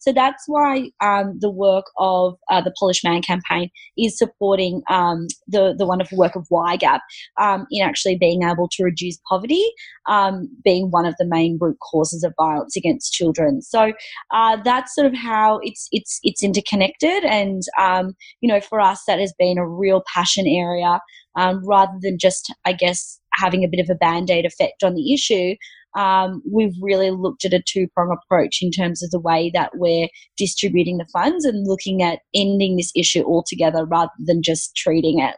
So, 0.00 0.12
that's 0.12 0.37
that's 0.38 0.44
why 0.46 0.90
um, 1.00 1.38
the 1.40 1.50
work 1.50 1.86
of 1.98 2.36
uh, 2.50 2.60
the 2.60 2.72
Polish 2.78 3.02
Man 3.02 3.22
campaign 3.22 3.70
is 3.96 4.16
supporting 4.16 4.82
um, 4.88 5.26
the, 5.48 5.74
the 5.76 5.86
wonderful 5.86 6.16
work 6.16 6.36
of 6.36 6.46
YGAP 6.50 7.00
um, 7.40 7.66
in 7.70 7.84
actually 7.84 8.16
being 8.16 8.42
able 8.42 8.68
to 8.72 8.84
reduce 8.84 9.18
poverty, 9.28 9.64
um, 10.08 10.48
being 10.64 10.90
one 10.90 11.06
of 11.06 11.14
the 11.18 11.26
main 11.26 11.58
root 11.60 11.76
causes 11.80 12.22
of 12.22 12.32
violence 12.38 12.76
against 12.76 13.12
children. 13.12 13.62
So 13.62 13.92
uh, 14.32 14.58
that's 14.64 14.94
sort 14.94 15.06
of 15.06 15.14
how 15.14 15.60
it's 15.62 15.88
it's 15.90 16.20
it's 16.22 16.44
interconnected, 16.44 17.24
and 17.24 17.62
um, 17.80 18.14
you 18.40 18.48
know, 18.48 18.60
for 18.60 18.80
us, 18.80 19.02
that 19.06 19.18
has 19.18 19.34
been 19.38 19.58
a 19.58 19.68
real 19.68 20.02
passion 20.14 20.46
area 20.46 21.00
um, 21.36 21.66
rather 21.66 21.92
than 22.00 22.18
just, 22.18 22.52
I 22.64 22.72
guess, 22.72 23.20
having 23.34 23.64
a 23.64 23.68
bit 23.68 23.80
of 23.80 23.88
a 23.90 23.94
band 23.94 24.30
aid 24.30 24.44
effect 24.44 24.82
on 24.82 24.94
the 24.94 25.12
issue 25.12 25.54
um, 25.96 26.42
we've 26.50 26.74
really 26.80 27.10
looked 27.10 27.44
at 27.44 27.52
a 27.52 27.62
two 27.66 27.88
prong 27.94 28.16
approach 28.16 28.58
in 28.62 28.70
terms 28.70 29.02
of 29.02 29.10
the 29.10 29.20
way 29.20 29.50
that 29.54 29.70
we're 29.74 30.08
distributing 30.36 30.98
the 30.98 31.06
funds 31.12 31.44
and 31.44 31.66
looking 31.66 32.02
at 32.02 32.20
ending 32.34 32.76
this 32.76 32.92
issue 32.94 33.24
altogether 33.24 33.84
rather 33.84 34.12
than 34.18 34.42
just 34.42 34.76
treating 34.76 35.18
it. 35.18 35.36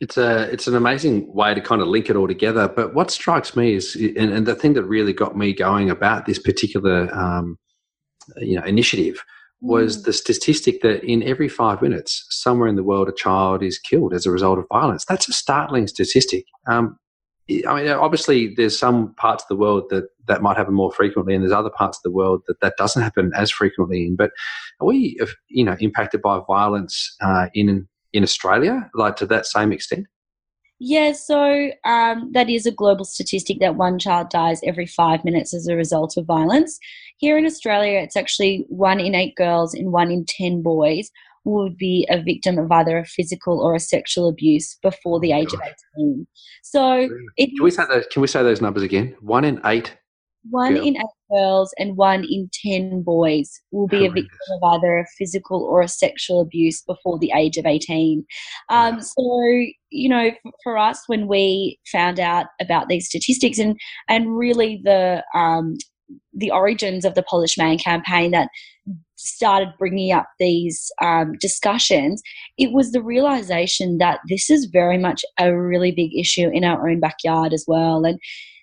It's 0.00 0.18
a 0.18 0.42
it's 0.52 0.66
an 0.66 0.76
amazing 0.76 1.32
way 1.32 1.54
to 1.54 1.60
kind 1.60 1.80
of 1.80 1.88
link 1.88 2.10
it 2.10 2.16
all 2.16 2.28
together. 2.28 2.68
But 2.68 2.94
what 2.94 3.10
strikes 3.10 3.56
me 3.56 3.74
is, 3.74 3.94
and, 3.94 4.30
and 4.30 4.46
the 4.46 4.54
thing 4.54 4.74
that 4.74 4.82
really 4.82 5.14
got 5.14 5.36
me 5.36 5.54
going 5.54 5.88
about 5.88 6.26
this 6.26 6.38
particular 6.38 7.08
um, 7.14 7.58
you 8.36 8.58
know 8.58 8.64
initiative 8.64 9.22
was 9.60 9.98
mm. 9.98 10.04
the 10.04 10.12
statistic 10.12 10.82
that 10.82 11.02
in 11.04 11.22
every 11.22 11.48
five 11.48 11.80
minutes, 11.80 12.26
somewhere 12.28 12.68
in 12.68 12.76
the 12.76 12.82
world, 12.82 13.08
a 13.08 13.12
child 13.12 13.62
is 13.62 13.78
killed 13.78 14.12
as 14.12 14.26
a 14.26 14.30
result 14.30 14.58
of 14.58 14.66
violence. 14.70 15.04
That's 15.06 15.28
a 15.28 15.32
startling 15.32 15.86
statistic. 15.86 16.44
Um, 16.68 16.98
I 17.48 17.74
mean, 17.74 17.88
obviously, 17.88 18.54
there's 18.54 18.76
some 18.76 19.14
parts 19.14 19.44
of 19.44 19.48
the 19.48 19.56
world 19.56 19.84
that 19.90 20.08
that 20.26 20.42
might 20.42 20.56
happen 20.56 20.74
more 20.74 20.90
frequently, 20.90 21.34
and 21.34 21.44
there's 21.44 21.52
other 21.52 21.70
parts 21.70 21.98
of 21.98 22.02
the 22.02 22.10
world 22.10 22.42
that 22.48 22.60
that 22.60 22.74
doesn't 22.76 23.02
happen 23.02 23.30
as 23.36 23.52
frequently 23.52 24.04
in. 24.06 24.16
But 24.16 24.32
are 24.80 24.86
we, 24.86 25.18
you 25.48 25.64
know, 25.64 25.76
impacted 25.78 26.22
by 26.22 26.40
violence 26.46 27.16
uh, 27.20 27.46
in 27.54 27.86
in 28.12 28.22
Australia, 28.24 28.90
like 28.94 29.16
to 29.16 29.26
that 29.26 29.46
same 29.46 29.72
extent? 29.72 30.06
Yeah, 30.78 31.12
so 31.12 31.70
um, 31.84 32.32
that 32.32 32.50
is 32.50 32.66
a 32.66 32.72
global 32.72 33.04
statistic 33.04 33.60
that 33.60 33.76
one 33.76 33.98
child 33.98 34.28
dies 34.28 34.60
every 34.62 34.86
five 34.86 35.24
minutes 35.24 35.54
as 35.54 35.68
a 35.68 35.76
result 35.76 36.16
of 36.16 36.26
violence. 36.26 36.78
here 37.16 37.38
in 37.38 37.46
Australia, 37.46 37.98
it's 38.00 38.16
actually 38.16 38.66
one 38.68 39.00
in 39.00 39.14
eight 39.14 39.36
girls 39.36 39.72
and 39.72 39.90
one 39.90 40.10
in 40.10 40.26
10 40.26 40.62
boys 40.62 41.10
would 41.46 41.76
be 41.76 42.06
a 42.10 42.20
victim 42.20 42.58
of 42.58 42.70
either 42.70 42.98
a 42.98 43.04
physical 43.06 43.60
or 43.60 43.74
a 43.74 43.80
sexual 43.80 44.28
abuse 44.28 44.76
before 44.82 45.20
the 45.20 45.32
age 45.32 45.52
of 45.52 45.60
18. 45.96 46.26
So, 46.62 47.08
can 47.38 47.62
we 47.62 47.70
say 47.70 47.84
those, 47.88 48.06
can 48.10 48.20
we 48.20 48.28
say 48.28 48.42
those 48.42 48.60
numbers 48.60 48.82
again? 48.82 49.16
One 49.20 49.44
in 49.44 49.60
eight 49.64 49.96
one 50.50 50.74
Girl. 50.74 50.86
in 50.86 50.96
eight 50.96 51.30
girls 51.30 51.74
and 51.78 51.96
one 51.96 52.24
in 52.24 52.48
10 52.52 53.02
boys 53.02 53.60
will 53.70 53.88
be 53.88 54.06
a 54.06 54.10
victim 54.10 54.38
of 54.62 54.74
either 54.74 54.98
a 54.98 55.06
physical 55.18 55.62
or 55.62 55.82
a 55.82 55.88
sexual 55.88 56.40
abuse 56.40 56.82
before 56.82 57.18
the 57.18 57.32
age 57.34 57.56
of 57.56 57.66
18. 57.66 58.24
Um, 58.68 59.00
so, 59.00 59.42
you 59.90 60.08
know, 60.08 60.30
for 60.62 60.78
us, 60.78 61.02
when 61.06 61.26
we 61.26 61.78
found 61.90 62.20
out 62.20 62.46
about 62.60 62.88
these 62.88 63.06
statistics 63.06 63.58
and, 63.58 63.76
and 64.08 64.36
really 64.36 64.80
the, 64.84 65.24
um, 65.34 65.74
the 66.32 66.50
origins 66.50 67.04
of 67.04 67.14
the 67.14 67.24
Polish 67.28 67.56
Man 67.58 67.78
campaign 67.78 68.30
that 68.32 68.48
started 69.16 69.72
bringing 69.78 70.12
up 70.12 70.26
these 70.38 70.90
um, 71.02 71.32
discussions, 71.40 72.22
it 72.58 72.72
was 72.72 72.92
the 72.92 73.02
realization 73.02 73.98
that 73.98 74.20
this 74.28 74.50
is 74.50 74.66
very 74.66 74.98
much 74.98 75.24
a 75.40 75.56
really 75.56 75.90
big 75.90 76.14
issue 76.14 76.48
in 76.52 76.64
our 76.64 76.88
own 76.88 77.00
backyard 77.00 77.52
as 77.52 77.64
well. 77.66 78.04
And 78.04 78.18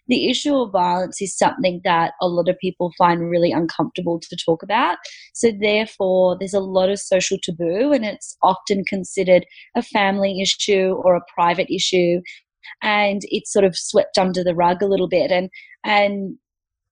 the 0.07 0.29
issue 0.29 0.55
of 0.55 0.71
violence 0.71 1.21
is 1.21 1.38
something 1.38 1.79
that 1.83 2.13
a 2.21 2.27
lot 2.27 2.50
of 2.50 2.59
people 2.59 2.91
find 2.97 3.29
really 3.29 3.51
uncomfortable 3.51 4.19
to 4.19 4.38
talk 4.45 4.62
about. 4.62 4.97
So, 5.33 5.51
therefore, 5.59 6.38
there's 6.38 6.53
a 6.53 6.59
lot 6.59 6.89
of 6.89 7.00
social 7.00 7.38
taboo, 7.41 7.93
and 7.93 8.03
it's 8.03 8.35
often 8.43 8.83
considered 8.85 9.45
a 9.75 9.81
family 9.81 10.41
issue 10.41 10.95
or 11.03 11.15
a 11.15 11.23
private 11.33 11.73
issue. 11.73 12.21
And 12.81 13.21
it's 13.25 13.51
sort 13.51 13.65
of 13.65 13.77
swept 13.77 14.17
under 14.17 14.43
the 14.43 14.55
rug 14.55 14.81
a 14.81 14.88
little 14.88 15.07
bit. 15.07 15.31
And, 15.31 15.50
and 15.85 16.38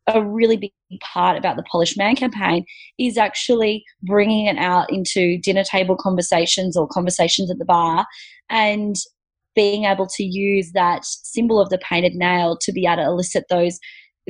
a 0.08 0.24
really 0.24 0.58
big 0.58 0.72
part 1.02 1.38
about 1.38 1.56
the 1.56 1.64
Polish 1.72 1.96
Man 1.98 2.16
campaign 2.16 2.66
is 2.98 3.18
actually 3.18 3.84
bringing 4.04 4.48
it 4.48 4.58
out 4.58 4.92
into 4.92 5.38
dinner 5.40 5.64
table 5.64 5.96
conversations 5.96 6.76
or 6.76 6.88
conversations 6.88 7.52
at 7.52 7.60
the 7.60 7.66
bar 7.66 8.06
and 8.50 8.96
being 9.56 9.86
able 9.86 10.08
to 10.08 10.24
use 10.24 10.72
that 10.74 11.06
symbol 11.06 11.60
of 11.60 11.70
the 11.70 11.78
painted 11.78 12.16
nail 12.16 12.58
to 12.62 12.72
be 12.72 12.86
able 12.86 12.98
to 12.98 13.04
elicit 13.04 13.46
those 13.50 13.80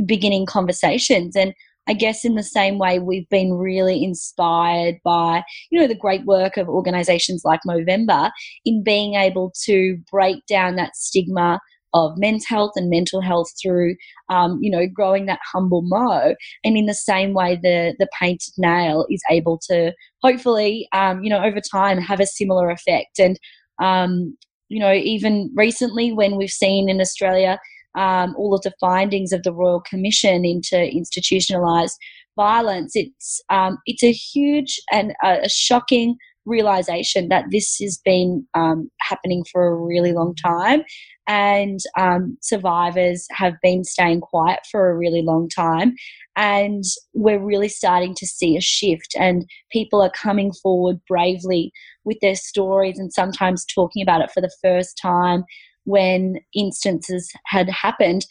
beginning 0.06 0.46
conversations. 0.46 1.36
And 1.36 1.54
I 1.88 1.94
guess 1.94 2.24
in 2.24 2.36
the 2.36 2.44
same 2.44 2.78
way, 2.78 3.00
we've 3.00 3.28
been 3.30 3.54
really 3.54 4.04
inspired 4.04 4.96
by, 5.04 5.44
you 5.72 5.80
know, 5.80 5.88
the 5.88 5.96
great 5.96 6.26
work 6.26 6.58
of 6.58 6.70
organizations 6.70 7.42
like 7.44 7.60
Movember 7.68 8.32
in 8.66 8.84
being 8.84 9.16
able 9.16 9.52
to 9.66 9.98
break 10.12 10.46
down 10.48 10.76
that 10.76 10.96
stigma 10.96 11.60
of 11.94 12.18
men's 12.18 12.46
health 12.46 12.72
and 12.76 12.90
mental 12.90 13.22
health 13.22 13.52
through, 13.62 13.96
um, 14.30 14.60
you 14.62 14.72
know, 14.72 14.88
growing 14.88 15.26
that 15.26 15.40
humble 15.52 15.82
mo. 15.84 16.36
And 16.64 16.78
in 16.78 16.86
the 16.86 16.94
same 16.94 17.34
way, 17.34 17.60
the 17.62 17.96
the 18.00 18.08
painted 18.20 18.54
nail 18.58 19.06
is 19.10 19.22
able 19.30 19.60
to 19.70 19.94
hopefully, 20.22 20.88
um, 20.94 21.24
you 21.24 21.30
know, 21.30 21.44
over 21.44 21.60
time 21.60 21.98
have 22.00 22.20
a 22.20 22.26
similar 22.26 22.70
effect. 22.70 23.20
And 23.20 23.40
um, 23.82 24.38
you 24.70 24.80
know, 24.80 24.94
even 24.94 25.52
recently 25.56 26.14
when 26.14 26.38
we've 26.38 26.50
seen 26.50 26.90
in 26.90 27.02
Australia 27.02 27.60
um, 27.98 28.34
all 28.38 28.56
of 28.56 28.62
the 28.62 28.74
findings 28.80 29.34
of 29.34 29.44
the 29.44 29.54
Royal 29.54 29.82
Commission 29.82 30.46
into 30.46 30.76
institutionalised 30.76 31.96
violence, 32.38 32.94
it's 32.96 33.42
um, 33.50 33.78
it's 33.86 34.04
a 34.04 34.14
huge 34.14 34.80
and 34.92 35.14
a, 35.24 35.50
shocking 35.50 36.16
realization 36.46 37.30
that 37.30 37.46
this 37.52 37.78
has 37.82 38.00
been 38.04 38.46
um, 38.54 38.90
happening 39.02 39.44
for 39.52 39.68
a 39.68 39.76
really 39.76 40.14
long 40.14 40.36
time, 40.36 40.84
and 41.28 41.80
um, 41.98 42.38
survivors 42.42 43.28
have 43.32 43.54
been 43.62 43.84
staying 43.84 44.22
quiet 44.22 44.60
for 44.70 44.90
a 44.90 44.98
really 44.98 45.22
long 45.22 45.50
time, 45.50 45.94
and 46.36 46.84
we're 47.14 47.44
really 47.44 47.70
starting 47.70 48.16
to 48.16 48.28
see 48.28 48.58
a 48.58 48.62
shift, 48.62 49.16
and 49.18 49.46
people 49.72 50.02
are 50.02 50.12
coming 50.12 50.52
forward 50.64 51.00
bravely 51.08 51.72
with 52.04 52.18
their 52.22 52.36
stories 52.36 52.98
and 52.98 53.14
sometimes 53.14 53.66
talking 53.66 54.02
about 54.02 54.22
it 54.22 54.32
for 54.32 54.42
the 54.42 54.56
first 54.62 54.98
time 55.02 55.44
when 55.86 56.36
instances 56.56 57.32
had 57.46 57.70
happened 57.70 58.26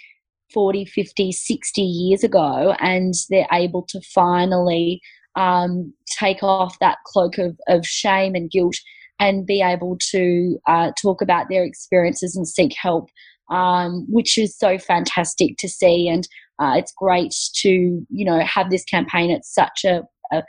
40, 0.53 0.85
50, 0.85 1.33
60 1.33 1.83
years 1.83 2.25
ago, 2.25 2.75
and 2.81 3.15
they're 3.29 3.47
able 3.53 3.83
to 3.89 4.01
finally 4.13 5.01
um, 5.41 5.93
take 6.19 6.43
off 6.43 6.79
that 6.81 6.99
cloak 7.07 7.39
of, 7.39 7.59
of 7.69 7.87
shame 7.87 8.35
and 8.35 8.51
guilt 8.51 8.77
and 9.19 9.47
be 9.47 9.63
able 9.63 9.97
to 10.11 10.59
uh, 10.69 10.91
talk 11.01 11.23
about 11.23 11.47
their 11.49 11.65
experiences 11.65 12.37
and 12.37 12.47
seek 12.47 12.73
help, 12.81 13.09
um, 13.51 14.07
which 14.09 14.37
is 14.37 14.57
so 14.57 14.79
fantastic 14.79 15.57
to 15.59 15.69
see. 15.69 16.09
And 16.09 16.29
uh, 16.59 16.75
it's 16.77 16.93
great 16.97 17.35
to, 17.63 17.71
you 17.71 18.25
know, 18.25 18.41
have 18.41 18.71
this 18.71 18.85
campaign 18.85 19.31
at 19.31 19.45
such 19.45 19.85
a, 19.85 20.03
a 20.33 20.43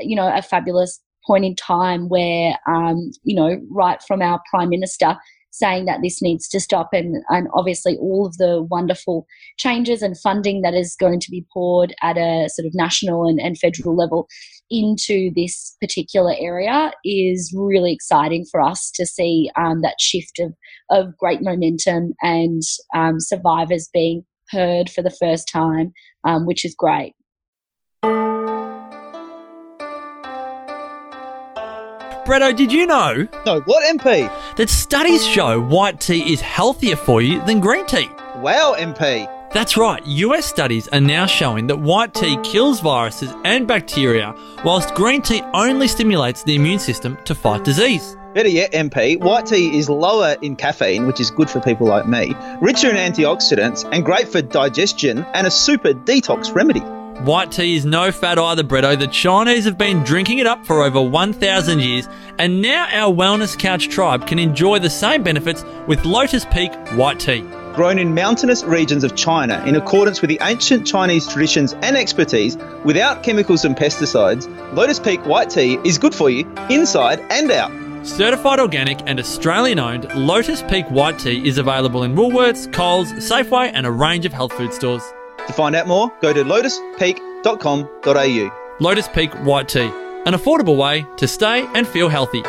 you 0.00 0.14
know, 0.14 0.30
a 0.32 0.42
fabulous 0.42 1.00
point 1.26 1.44
in 1.44 1.56
time 1.56 2.08
where, 2.08 2.56
um, 2.68 3.10
you 3.24 3.34
know, 3.34 3.60
right 3.70 4.00
from 4.06 4.22
our 4.22 4.40
Prime 4.50 4.68
Minister 4.68 5.16
saying 5.50 5.86
that 5.86 6.00
this 6.02 6.22
needs 6.22 6.48
to 6.48 6.60
stop, 6.60 6.90
and, 6.92 7.22
and 7.28 7.48
obviously 7.54 7.96
all 7.98 8.26
of 8.26 8.36
the 8.36 8.66
wonderful 8.70 9.26
changes 9.58 10.02
and 10.02 10.18
funding 10.18 10.62
that 10.62 10.74
is 10.74 10.96
going 10.98 11.20
to 11.20 11.30
be 11.30 11.44
poured 11.52 11.94
at 12.02 12.16
a 12.16 12.48
sort 12.48 12.66
of 12.66 12.74
national 12.74 13.26
and, 13.26 13.40
and 13.40 13.58
federal 13.58 13.96
level 13.96 14.28
into 14.70 15.30
this 15.34 15.76
particular 15.80 16.34
area 16.38 16.92
is 17.04 17.54
really 17.56 17.92
exciting 17.92 18.44
for 18.50 18.60
us 18.60 18.90
to 18.94 19.06
see 19.06 19.50
um, 19.56 19.80
that 19.80 20.00
shift 20.00 20.38
of, 20.38 20.52
of 20.90 21.16
great 21.16 21.40
momentum 21.42 22.12
and 22.22 22.62
um, 22.94 23.18
survivors 23.18 23.88
being 23.92 24.24
heard 24.50 24.90
for 24.90 25.02
the 25.02 25.10
first 25.10 25.48
time, 25.48 25.92
um, 26.24 26.46
which 26.46 26.64
is 26.64 26.74
great. 26.76 27.14
Bretto, 32.28 32.54
did 32.54 32.70
you 32.70 32.86
know? 32.86 33.26
No, 33.46 33.60
what 33.60 33.98
MP? 33.98 34.30
That 34.56 34.68
studies 34.68 35.26
show 35.26 35.62
white 35.62 35.98
tea 35.98 36.30
is 36.30 36.42
healthier 36.42 36.94
for 36.94 37.22
you 37.22 37.42
than 37.46 37.58
green 37.58 37.86
tea. 37.86 38.06
Wow, 38.36 38.76
MP. 38.78 39.26
That's 39.54 39.78
right, 39.78 40.04
US 40.04 40.44
studies 40.44 40.88
are 40.88 41.00
now 41.00 41.24
showing 41.24 41.68
that 41.68 41.78
white 41.78 42.12
tea 42.12 42.36
kills 42.42 42.80
viruses 42.80 43.32
and 43.46 43.66
bacteria, 43.66 44.34
whilst 44.62 44.94
green 44.94 45.22
tea 45.22 45.40
only 45.54 45.88
stimulates 45.88 46.42
the 46.42 46.54
immune 46.54 46.80
system 46.80 47.16
to 47.24 47.34
fight 47.34 47.64
disease. 47.64 48.14
Better 48.34 48.50
yet, 48.50 48.72
MP, 48.72 49.18
white 49.18 49.46
tea 49.46 49.78
is 49.78 49.88
lower 49.88 50.36
in 50.42 50.54
caffeine, 50.54 51.06
which 51.06 51.20
is 51.20 51.30
good 51.30 51.48
for 51.48 51.60
people 51.60 51.86
like 51.86 52.06
me, 52.06 52.34
richer 52.60 52.90
in 52.90 52.96
antioxidants, 52.96 53.88
and 53.90 54.04
great 54.04 54.28
for 54.28 54.42
digestion, 54.42 55.24
and 55.32 55.46
a 55.46 55.50
super 55.50 55.94
detox 55.94 56.54
remedy. 56.54 56.82
White 57.24 57.50
tea 57.50 57.74
is 57.74 57.84
no 57.84 58.12
fad 58.12 58.38
either, 58.38 58.62
Bretto. 58.62 58.96
The 58.96 59.08
Chinese 59.08 59.64
have 59.64 59.76
been 59.76 60.04
drinking 60.04 60.38
it 60.38 60.46
up 60.46 60.64
for 60.64 60.84
over 60.84 61.02
1,000 61.02 61.80
years, 61.80 62.08
and 62.38 62.62
now 62.62 62.86
our 62.92 63.12
Wellness 63.12 63.58
Couch 63.58 63.88
tribe 63.88 64.28
can 64.28 64.38
enjoy 64.38 64.78
the 64.78 64.88
same 64.88 65.24
benefits 65.24 65.64
with 65.88 66.04
Lotus 66.04 66.44
Peak 66.44 66.72
White 66.90 67.18
Tea. 67.18 67.40
Grown 67.74 67.98
in 67.98 68.14
mountainous 68.14 68.62
regions 68.62 69.02
of 69.02 69.16
China 69.16 69.64
in 69.66 69.74
accordance 69.74 70.20
with 70.20 70.28
the 70.28 70.38
ancient 70.42 70.86
Chinese 70.86 71.26
traditions 71.26 71.72
and 71.82 71.96
expertise 71.96 72.56
without 72.84 73.24
chemicals 73.24 73.64
and 73.64 73.76
pesticides, 73.76 74.46
Lotus 74.74 75.00
Peak 75.00 75.26
White 75.26 75.50
Tea 75.50 75.76
is 75.84 75.98
good 75.98 76.14
for 76.14 76.30
you 76.30 76.48
inside 76.70 77.18
and 77.30 77.50
out. 77.50 77.72
Certified 78.06 78.60
organic 78.60 79.00
and 79.06 79.18
Australian 79.18 79.80
owned, 79.80 80.08
Lotus 80.14 80.62
Peak 80.62 80.86
White 80.88 81.18
Tea 81.18 81.46
is 81.48 81.58
available 81.58 82.04
in 82.04 82.14
Woolworths, 82.14 82.72
Coles, 82.72 83.10
Safeway, 83.14 83.72
and 83.74 83.86
a 83.86 83.90
range 83.90 84.24
of 84.24 84.32
health 84.32 84.52
food 84.52 84.72
stores. 84.72 85.02
To 85.48 85.52
find 85.54 85.74
out 85.74 85.88
more, 85.88 86.12
go 86.20 86.32
to 86.32 86.44
lotuspeak.com.au. 86.44 88.76
Lotus 88.80 89.08
Peak 89.08 89.32
White 89.44 89.68
Tea, 89.68 89.90
an 90.26 90.34
affordable 90.34 90.76
way 90.76 91.04
to 91.16 91.26
stay 91.26 91.66
and 91.74 91.88
feel 91.88 92.10
healthy. 92.10 92.42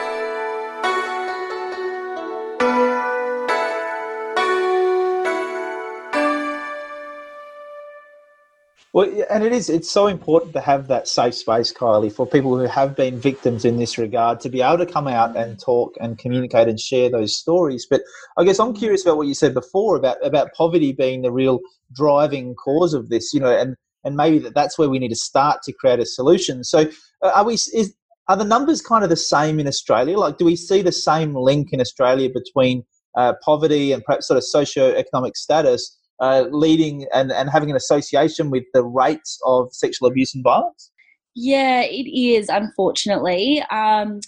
Well, 8.91 9.23
and 9.29 9.45
it 9.45 9.53
is, 9.53 9.69
it's 9.69 9.89
so 9.89 10.07
important 10.07 10.51
to 10.53 10.59
have 10.59 10.87
that 10.87 11.07
safe 11.07 11.35
space, 11.35 11.71
Kylie, 11.71 12.11
for 12.11 12.27
people 12.27 12.57
who 12.57 12.65
have 12.65 12.97
been 12.97 13.17
victims 13.17 13.63
in 13.63 13.77
this 13.77 13.97
regard 13.97 14.41
to 14.41 14.49
be 14.49 14.61
able 14.61 14.79
to 14.79 14.85
come 14.85 15.07
out 15.07 15.37
and 15.37 15.57
talk 15.57 15.95
and 16.01 16.17
communicate 16.17 16.67
and 16.67 16.77
share 16.79 17.09
those 17.09 17.37
stories. 17.37 17.87
But 17.89 18.01
I 18.35 18.43
guess 18.43 18.59
I'm 18.59 18.73
curious 18.73 19.05
about 19.05 19.15
what 19.15 19.27
you 19.27 19.35
said 19.35 19.53
before 19.53 19.95
about, 19.95 20.17
about 20.25 20.53
poverty 20.53 20.91
being 20.91 21.21
the 21.21 21.31
real 21.31 21.61
driving 21.93 22.55
cause 22.55 22.93
of 22.93 23.09
this, 23.09 23.33
you 23.33 23.39
know, 23.39 23.55
and, 23.55 23.75
and 24.03 24.15
maybe 24.15 24.39
that 24.39 24.55
that's 24.55 24.77
where 24.77 24.89
we 24.89 24.99
need 24.99 25.09
to 25.09 25.15
start 25.15 25.61
to 25.63 25.73
create 25.73 25.99
a 25.99 26.05
solution. 26.05 26.63
So 26.63 26.89
uh, 27.23 27.31
are 27.35 27.45
we, 27.45 27.53
is, 27.53 27.93
are 28.27 28.37
the 28.37 28.45
numbers 28.45 28.81
kind 28.81 29.03
of 29.03 29.09
the 29.09 29.15
same 29.15 29.59
in 29.59 29.67
Australia? 29.67 30.17
Like, 30.17 30.37
do 30.37 30.45
we 30.45 30.55
see 30.55 30.81
the 30.81 30.91
same 30.91 31.35
link 31.35 31.69
in 31.71 31.81
Australia 31.81 32.29
between 32.29 32.83
uh, 33.17 33.33
poverty 33.43 33.91
and 33.91 34.03
perhaps 34.03 34.27
sort 34.27 34.37
of 34.37 34.43
socio-economic 34.43 35.35
status 35.35 35.97
uh, 36.19 36.45
leading 36.51 37.07
and, 37.13 37.31
and 37.31 37.49
having 37.49 37.69
an 37.69 37.75
association 37.75 38.51
with 38.51 38.63
the 38.73 38.83
rates 38.83 39.39
of 39.45 39.73
sexual 39.73 40.07
abuse 40.07 40.35
and 40.35 40.43
violence? 40.43 40.91
Yeah, 41.35 41.81
it 41.81 42.09
is, 42.09 42.49
unfortunately. 42.49 43.63
Um, 43.71 44.19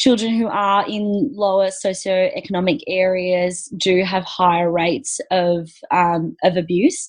children 0.00 0.34
who 0.34 0.48
are 0.48 0.84
in 0.88 1.30
lower 1.34 1.68
socioeconomic 1.68 2.80
areas 2.88 3.66
do 3.76 4.02
have 4.02 4.24
higher 4.24 4.72
rates 4.72 5.20
of, 5.30 5.70
um, 5.90 6.34
of 6.42 6.56
abuse. 6.56 7.06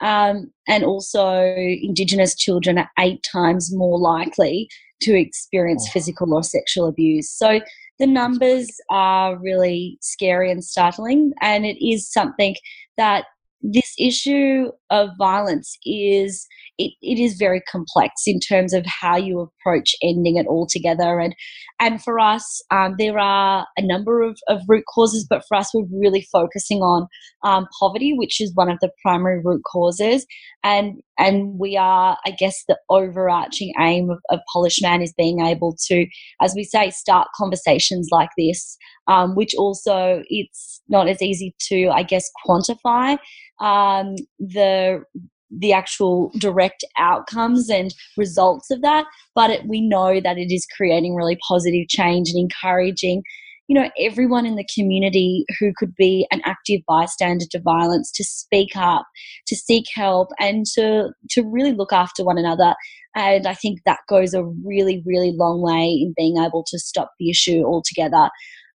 Um, 0.00 0.50
and 0.66 0.82
also, 0.82 1.42
Indigenous 1.82 2.34
children 2.34 2.78
are 2.78 2.90
eight 2.98 3.22
times 3.30 3.70
more 3.76 3.98
likely 3.98 4.70
to 5.02 5.14
experience 5.14 5.84
oh. 5.88 5.92
physical 5.92 6.32
or 6.32 6.42
sexual 6.42 6.86
abuse. 6.86 7.30
So 7.30 7.60
the 7.98 8.06
numbers 8.06 8.70
are 8.88 9.38
really 9.38 9.98
scary 10.00 10.50
and 10.50 10.64
startling, 10.64 11.32
and 11.42 11.66
it 11.66 11.76
is 11.86 12.10
something 12.10 12.56
that 12.96 13.26
this 13.60 13.92
issue 13.98 14.72
of 14.90 15.10
violence 15.18 15.76
is 15.84 16.46
it, 16.78 16.92
it 17.02 17.18
is 17.18 17.36
very 17.36 17.60
complex 17.70 18.22
in 18.26 18.40
terms 18.40 18.72
of 18.72 18.84
how 18.86 19.16
you 19.16 19.40
approach 19.40 19.94
ending 20.02 20.36
it 20.36 20.46
all 20.46 20.66
together. 20.66 21.20
And 21.20 21.34
and 21.78 22.02
for 22.02 22.18
us 22.18 22.62
um, 22.70 22.94
there 22.98 23.18
are 23.18 23.66
a 23.76 23.82
number 23.82 24.22
of, 24.22 24.38
of 24.48 24.60
root 24.68 24.84
causes 24.92 25.26
but 25.28 25.42
for 25.48 25.56
us 25.56 25.70
we're 25.74 25.86
really 25.92 26.26
focusing 26.32 26.78
on 26.78 27.06
um, 27.44 27.66
poverty 27.78 28.14
which 28.16 28.40
is 28.40 28.52
one 28.54 28.70
of 28.70 28.78
the 28.80 28.90
primary 29.02 29.40
root 29.44 29.62
causes. 29.70 30.26
And 30.62 31.00
and 31.20 31.58
we 31.58 31.76
are 31.76 32.16
i 32.26 32.30
guess 32.30 32.64
the 32.66 32.78
overarching 32.88 33.72
aim 33.78 34.10
of, 34.10 34.18
of 34.30 34.40
polish 34.52 34.80
man 34.82 35.02
is 35.02 35.12
being 35.16 35.44
able 35.44 35.76
to 35.86 36.06
as 36.40 36.54
we 36.56 36.64
say 36.64 36.90
start 36.90 37.28
conversations 37.36 38.08
like 38.10 38.30
this 38.36 38.76
um, 39.06 39.34
which 39.36 39.54
also 39.56 40.22
it's 40.28 40.80
not 40.88 41.08
as 41.08 41.22
easy 41.22 41.54
to 41.60 41.88
i 41.90 42.02
guess 42.02 42.28
quantify 42.44 43.16
um, 43.60 44.16
the 44.38 45.02
the 45.50 45.72
actual 45.72 46.30
direct 46.38 46.84
outcomes 46.96 47.68
and 47.68 47.92
results 48.16 48.70
of 48.70 48.82
that 48.82 49.04
but 49.34 49.50
it, 49.50 49.66
we 49.66 49.80
know 49.80 50.20
that 50.20 50.38
it 50.38 50.52
is 50.52 50.66
creating 50.76 51.14
really 51.14 51.36
positive 51.48 51.88
change 51.88 52.30
and 52.30 52.38
encouraging 52.38 53.22
you 53.70 53.74
know 53.74 53.88
everyone 54.00 54.44
in 54.46 54.56
the 54.56 54.66
community 54.74 55.44
who 55.60 55.72
could 55.76 55.94
be 55.94 56.26
an 56.32 56.42
active 56.44 56.80
bystander 56.88 57.44
to 57.52 57.60
violence 57.60 58.10
to 58.10 58.24
speak 58.24 58.70
up 58.74 59.06
to 59.46 59.54
seek 59.54 59.86
help 59.94 60.30
and 60.40 60.66
to 60.74 61.10
to 61.30 61.42
really 61.42 61.72
look 61.72 61.92
after 61.92 62.24
one 62.24 62.36
another. 62.36 62.74
And 63.14 63.46
i 63.46 63.54
think 63.54 63.80
that 63.86 64.00
goes 64.08 64.34
a 64.34 64.44
really 64.64 65.04
really 65.06 65.32
long 65.32 65.62
way 65.62 65.86
in 66.02 66.14
being 66.16 66.36
able 66.36 66.64
to 66.66 66.78
stop 66.80 67.12
the 67.20 67.30
issue 67.30 67.62
altogether. 67.64 68.28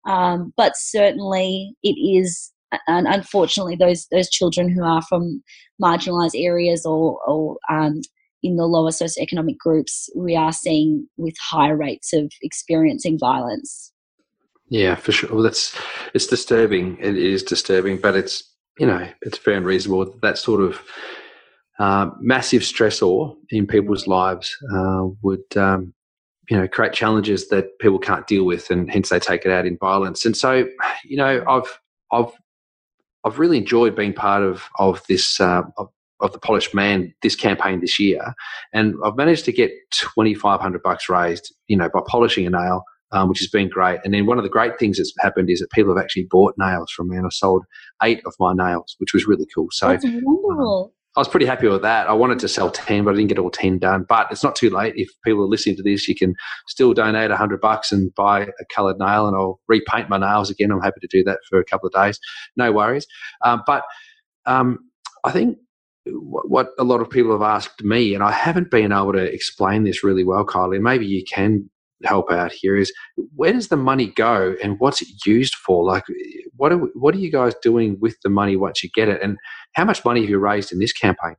Um, 0.08 0.54
but 0.56 0.74
certainly 0.78 1.74
it 1.84 1.98
is 2.00 2.54
and 2.88 3.08
unfortunately, 3.08 3.76
those 3.76 4.08
those 4.12 4.30
children 4.30 4.70
who 4.70 4.84
are 4.84 5.02
from 5.04 5.44
marginalised 5.82 6.36
areas 6.36 6.86
or, 6.86 7.20
or 7.28 7.58
um, 7.70 8.02
in 8.44 8.56
the 8.58 8.66
lower 8.66 8.92
socioeconomic 8.92 9.58
groups, 9.58 10.10
we 10.16 10.36
are 10.36 10.52
seeing 10.52 11.08
with 11.18 11.36
higher 11.40 11.76
rates 11.76 12.14
of 12.14 12.32
experiencing 12.42 13.18
violence. 13.20 13.92
Yeah, 14.70 14.96
for 14.96 15.12
sure. 15.12 15.32
Well, 15.32 15.44
that's 15.44 15.78
it's 16.14 16.28
disturbing. 16.28 16.98
It 17.00 17.18
is 17.18 17.44
disturbing, 17.44 17.98
but 17.98 18.16
it's 18.16 18.44
you 18.80 18.86
know 18.86 19.08
it's 19.22 19.38
fair 19.38 19.56
and 19.56 19.66
reasonable 19.66 20.06
that, 20.06 20.22
that 20.22 20.38
sort 20.38 20.62
of 20.62 20.82
uh, 21.80 22.10
massive 22.20 22.62
stressor 22.62 23.36
in 23.50 23.68
people's 23.68 24.08
lives 24.08 24.56
uh, 24.74 25.06
would 25.22 25.46
um, 25.56 25.94
you 26.50 26.58
know 26.58 26.68
create 26.68 26.94
challenges 26.94 27.50
that 27.50 27.78
people 27.80 28.00
can't 28.00 28.28
deal 28.28 28.46
with, 28.46 28.72
and 28.72 28.90
hence 28.90 29.10
they 29.10 29.20
take 29.20 29.46
it 29.46 29.52
out 29.52 29.66
in 29.66 29.78
violence. 29.78 30.26
And 30.26 30.36
so, 30.36 30.68
you 31.04 31.18
know, 31.18 31.44
I've 31.48 31.80
I've 32.12 32.32
I've 33.26 33.40
really 33.40 33.58
enjoyed 33.58 33.96
being 33.96 34.14
part 34.14 34.44
of 34.44 34.70
of 34.80 35.04
this 35.08 35.40
uh, 35.40 35.64
of, 35.78 35.90
of, 36.22 36.32
the 36.32 36.40
polished 36.40 36.74
man 36.74 37.14
this 37.24 37.36
campaign 37.36 37.82
this 37.82 38.00
year, 38.00 38.34
and 38.74 38.94
I've 39.04 39.16
managed 39.16 39.46
to 39.46 39.52
get 39.52 39.72
twenty 39.92 40.36
five 40.36 40.62
hundred 40.62 40.84
bucks 40.84 41.10
raised, 41.10 41.54
you 41.68 41.76
know, 41.76 41.90
by 41.94 42.02
polishing 42.08 42.46
a 42.46 42.52
nail, 42.52 42.84
um, 43.12 43.30
which 43.30 43.40
has 43.40 43.50
been 43.50 43.70
great. 43.70 44.00
And 44.04 44.14
then 44.14 44.26
one 44.26 44.38
of 44.38 44.44
the 44.44 44.50
great 44.50 44.78
things 44.80 44.98
that's 44.98 45.14
happened 45.20 45.50
is 45.50 45.60
that 45.60 45.72
people 45.72 45.96
have 45.96 46.04
actually 46.04 46.28
bought 46.30 46.54
nails 46.58 46.92
from 46.92 47.10
me, 47.10 47.18
and 47.18 47.26
I 47.26 47.30
sold 47.32 47.66
eight 48.04 48.22
of 48.26 48.34
my 48.40 48.54
nails, 48.54 48.96
which 49.00 49.14
was 49.14 49.26
really 49.28 49.48
cool. 49.54 49.68
So 49.72 49.90
that's 49.90 50.06
wonderful. 50.06 50.86
Um, 50.86 50.92
I 51.16 51.22
was 51.22 51.28
pretty 51.28 51.46
happy 51.46 51.68
with 51.68 51.82
that. 51.82 52.08
I 52.08 52.14
wanted 52.14 52.40
to 52.40 52.48
sell 52.48 52.70
10, 52.70 53.06
but 53.06 53.14
I 53.14 53.18
didn't 53.18 53.30
get 53.30 53.40
all 53.40 53.50
10 53.50 53.80
done. 53.80 54.06
But 54.08 54.28
it's 54.32 54.44
not 54.44 54.56
too 54.56 54.70
late. 54.70 54.96
If 54.98 55.10
people 55.24 55.44
are 55.44 55.48
listening 55.48 55.78
to 55.78 55.84
this, 55.84 56.08
you 56.08 56.16
can 56.16 56.36
still 56.68 56.94
donate 56.94 57.30
100 57.30 57.62
bucks 57.62 57.92
and 57.92 58.14
buy 58.16 58.42
a 58.42 58.66
coloured 58.74 59.00
nail, 59.00 59.28
and 59.28 59.36
I'll 59.36 59.60
repaint 59.68 60.10
my 60.10 60.18
nails 60.18 60.50
again. 60.50 60.72
I'm 60.72 60.82
happy 60.82 61.00
to 61.00 61.08
do 61.08 61.24
that 61.24 61.40
for 61.50 61.60
a 61.60 61.66
couple 61.66 61.88
of 61.88 61.94
days. 61.94 62.20
No 62.58 62.72
worries. 62.72 63.08
Um, 63.44 63.64
but 63.66 63.84
um, 64.46 64.80
I 65.24 65.32
think 65.32 65.58
what 66.06 66.70
a 66.78 66.84
lot 66.84 67.02
of 67.02 67.10
people 67.10 67.32
have 67.32 67.42
asked 67.42 67.84
me, 67.84 68.14
and 68.14 68.24
I 68.24 68.32
haven't 68.32 68.70
been 68.70 68.92
able 68.92 69.14
to 69.14 69.34
explain 69.34 69.84
this 69.84 70.04
really 70.04 70.24
well, 70.24 70.46
Kylie, 70.46 70.82
maybe 70.82 71.06
you 71.06 71.24
can 71.24 71.70
help 72.04 72.32
out 72.32 72.52
here 72.52 72.76
is 72.76 72.92
where 73.36 73.54
does 73.54 73.70
the 73.70 73.78
money 73.78 74.08
go 74.16 74.56
and 74.62 74.80
what's 74.80 75.02
it 75.02 75.08
used 75.26 75.56
for 75.56 75.86
like 75.86 76.04
what 76.58 76.72
are, 76.72 76.78
what 76.94 77.16
are 77.16 77.20
you 77.20 77.32
guys 77.32 77.54
doing 77.62 77.98
with 78.00 78.18
the 78.24 78.30
money 78.30 78.56
once 78.56 78.84
you 78.84 78.90
get 78.94 79.08
it 79.08 79.22
and 79.22 79.38
how 79.74 79.86
much 79.86 80.04
money 80.04 80.22
have 80.22 80.30
you 80.30 80.38
raised 80.38 80.72
in 80.72 80.80
this 80.80 80.94
campaign? 80.94 81.36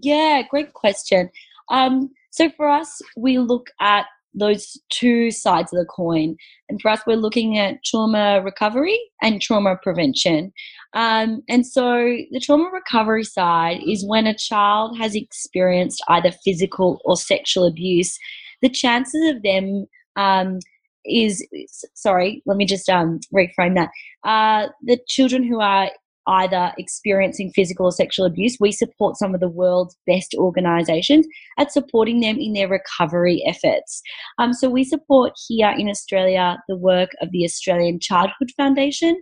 Yeah, 0.00 0.42
great 0.48 0.72
question. 0.72 1.30
Um, 1.70 2.10
so 2.30 2.50
for 2.56 2.68
us, 2.68 3.02
we 3.16 3.38
look 3.38 3.68
at 3.80 4.06
those 4.34 4.78
two 4.88 5.30
sides 5.30 5.72
of 5.72 5.78
the 5.78 5.84
coin. 5.84 6.36
And 6.68 6.80
for 6.80 6.90
us, 6.90 7.02
we're 7.06 7.16
looking 7.16 7.58
at 7.58 7.84
trauma 7.84 8.40
recovery 8.42 8.98
and 9.20 9.42
trauma 9.42 9.76
prevention. 9.82 10.52
Um, 10.94 11.42
and 11.48 11.66
so 11.66 12.16
the 12.30 12.40
trauma 12.40 12.70
recovery 12.72 13.24
side 13.24 13.80
is 13.86 14.06
when 14.06 14.26
a 14.26 14.36
child 14.36 14.96
has 14.98 15.14
experienced 15.14 16.02
either 16.08 16.32
physical 16.44 17.00
or 17.04 17.16
sexual 17.16 17.66
abuse, 17.66 18.18
the 18.62 18.70
chances 18.70 19.28
of 19.28 19.42
them 19.42 19.86
um, 20.16 20.58
is 21.04 21.46
sorry, 21.94 22.42
let 22.46 22.56
me 22.56 22.64
just 22.64 22.88
um, 22.88 23.20
reframe 23.34 23.74
that. 23.74 23.90
Uh, 24.24 24.68
the 24.82 24.98
children 25.08 25.42
who 25.42 25.60
are 25.60 25.90
either 26.28 26.72
experiencing 26.78 27.50
physical 27.54 27.86
or 27.86 27.92
sexual 27.92 28.24
abuse, 28.26 28.56
we 28.60 28.70
support 28.70 29.16
some 29.16 29.34
of 29.34 29.40
the 29.40 29.48
world's 29.48 29.96
best 30.06 30.34
organisations 30.38 31.26
at 31.58 31.72
supporting 31.72 32.20
them 32.20 32.38
in 32.38 32.52
their 32.52 32.68
recovery 32.68 33.42
efforts. 33.46 34.02
Um, 34.38 34.52
so 34.52 34.70
we 34.70 34.84
support 34.84 35.32
here 35.48 35.74
in 35.76 35.88
Australia 35.88 36.58
the 36.68 36.76
work 36.76 37.10
of 37.20 37.30
the 37.32 37.44
Australian 37.44 37.98
Childhood 37.98 38.50
Foundation, 38.56 39.20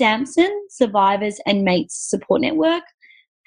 SAMSN 0.00 0.50
Survivors 0.70 1.40
and 1.44 1.64
Mates 1.64 2.08
Support 2.08 2.42
Network, 2.42 2.84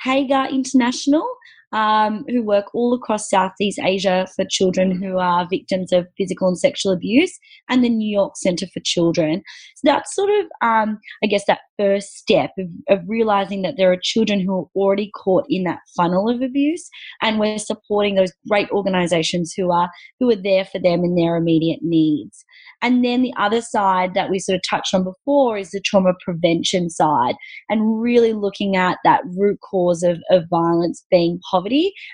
Hagar 0.04 0.50
International, 0.50 1.26
um, 1.72 2.26
who 2.28 2.44
work 2.44 2.74
all 2.74 2.94
across 2.94 3.30
Southeast 3.30 3.80
Asia 3.84 4.28
for 4.36 4.46
children 4.50 4.92
who 4.92 5.18
are 5.18 5.48
victims 5.50 5.92
of 5.92 6.08
physical 6.18 6.48
and 6.48 6.58
sexual 6.58 6.92
abuse, 6.92 7.38
and 7.70 7.84
the 7.84 7.90
New 7.90 8.10
York 8.10 8.34
Center 8.36 8.66
for 8.74 8.82
Children. 8.84 9.44
So 9.76 9.82
that's 9.84 10.16
sort 10.16 10.30
of, 10.30 10.46
um, 10.62 11.00
I 11.24 11.28
guess, 11.28 11.46
that 11.48 11.60
first 11.78 12.18
step 12.18 12.52
of, 12.60 12.68
of 12.90 13.00
realizing 13.08 13.62
that 13.64 13.76
there 13.78 13.92
are 13.92 13.98
children 14.02 14.40
who 14.40 14.54
are 14.54 14.66
already 14.76 15.12
caught 15.12 15.46
in 15.50 15.64
that 15.64 15.80
funnel 15.96 16.30
of 16.30 16.42
abuse, 16.42 16.90
and 17.22 17.40
we're 17.40 17.58
supporting 17.58 18.16
those 18.16 18.34
great 18.50 18.70
organizations 18.72 19.54
who 19.56 19.72
are 19.72 19.90
who 20.20 20.30
are 20.30 20.36
there 20.36 20.66
for 20.66 20.80
them 20.80 21.04
in 21.04 21.16
their 21.16 21.36
immediate 21.36 21.80
needs. 21.82 22.44
And 22.84 23.06
then 23.06 23.22
the 23.22 23.34
other 23.38 23.62
side 23.62 24.16
that 24.16 24.30
we 24.32 24.40
sort 24.40 24.56
of 24.56 24.62
touched 24.68 24.94
on 24.94 25.04
before 25.04 25.58
is 25.58 25.70
the 25.70 25.80
trauma 25.80 26.14
prevention 26.24 26.90
side 26.90 27.36
and 27.70 28.02
really 28.02 28.34
looking 28.34 28.76
at 28.76 28.98
that 29.04 29.22
root 29.38 29.60
cause 29.62 30.02
of, 30.02 30.18
of 30.32 30.46
violence 30.50 31.06
being 31.12 31.40
poverty. 31.50 31.61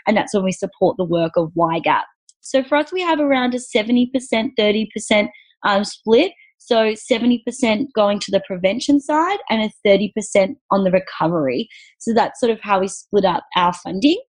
And 0.06 0.18
that's 0.18 0.34
when 0.34 0.44
we 0.44 0.52
support 0.52 0.98
the 0.98 1.06
work 1.06 1.34
of 1.38 1.52
YGAP. 1.58 2.04
So 2.42 2.64
for 2.64 2.78
us, 2.78 2.92
we 2.92 3.02
have 3.02 3.20
around 3.20 3.54
a 3.54 3.58
70%, 3.58 4.10
30% 4.58 5.30
um, 5.64 5.84
split. 5.84 6.32
So 6.58 6.94
70% 6.94 7.86
going 7.96 8.20
to 8.20 8.32
the 8.32 8.42
prevention 8.46 9.00
side 9.00 9.38
and 9.50 9.62
a 9.62 9.88
30% 9.88 10.56
on 10.72 10.84
the 10.84 10.92
recovery. 10.92 11.68
So 12.00 12.14
that's 12.14 12.40
sort 12.40 12.52
of 12.52 12.60
how 12.62 12.80
we 12.80 12.88
split 12.88 13.26
up 13.26 13.44
our 13.56 13.74
funding. 13.74 14.22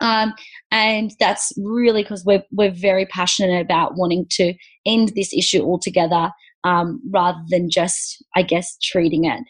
Um, 0.00 0.34
and 0.70 1.12
that's 1.18 1.52
really 1.56 2.02
because 2.02 2.24
we're, 2.24 2.44
we're 2.52 2.70
very 2.70 3.06
passionate 3.06 3.60
about 3.60 3.96
wanting 3.96 4.26
to 4.32 4.54
end 4.86 5.12
this 5.14 5.32
issue 5.32 5.62
altogether 5.62 6.30
um, 6.64 7.00
rather 7.10 7.40
than 7.48 7.70
just, 7.70 8.24
I 8.34 8.42
guess, 8.42 8.76
treating 8.82 9.24
it. 9.24 9.40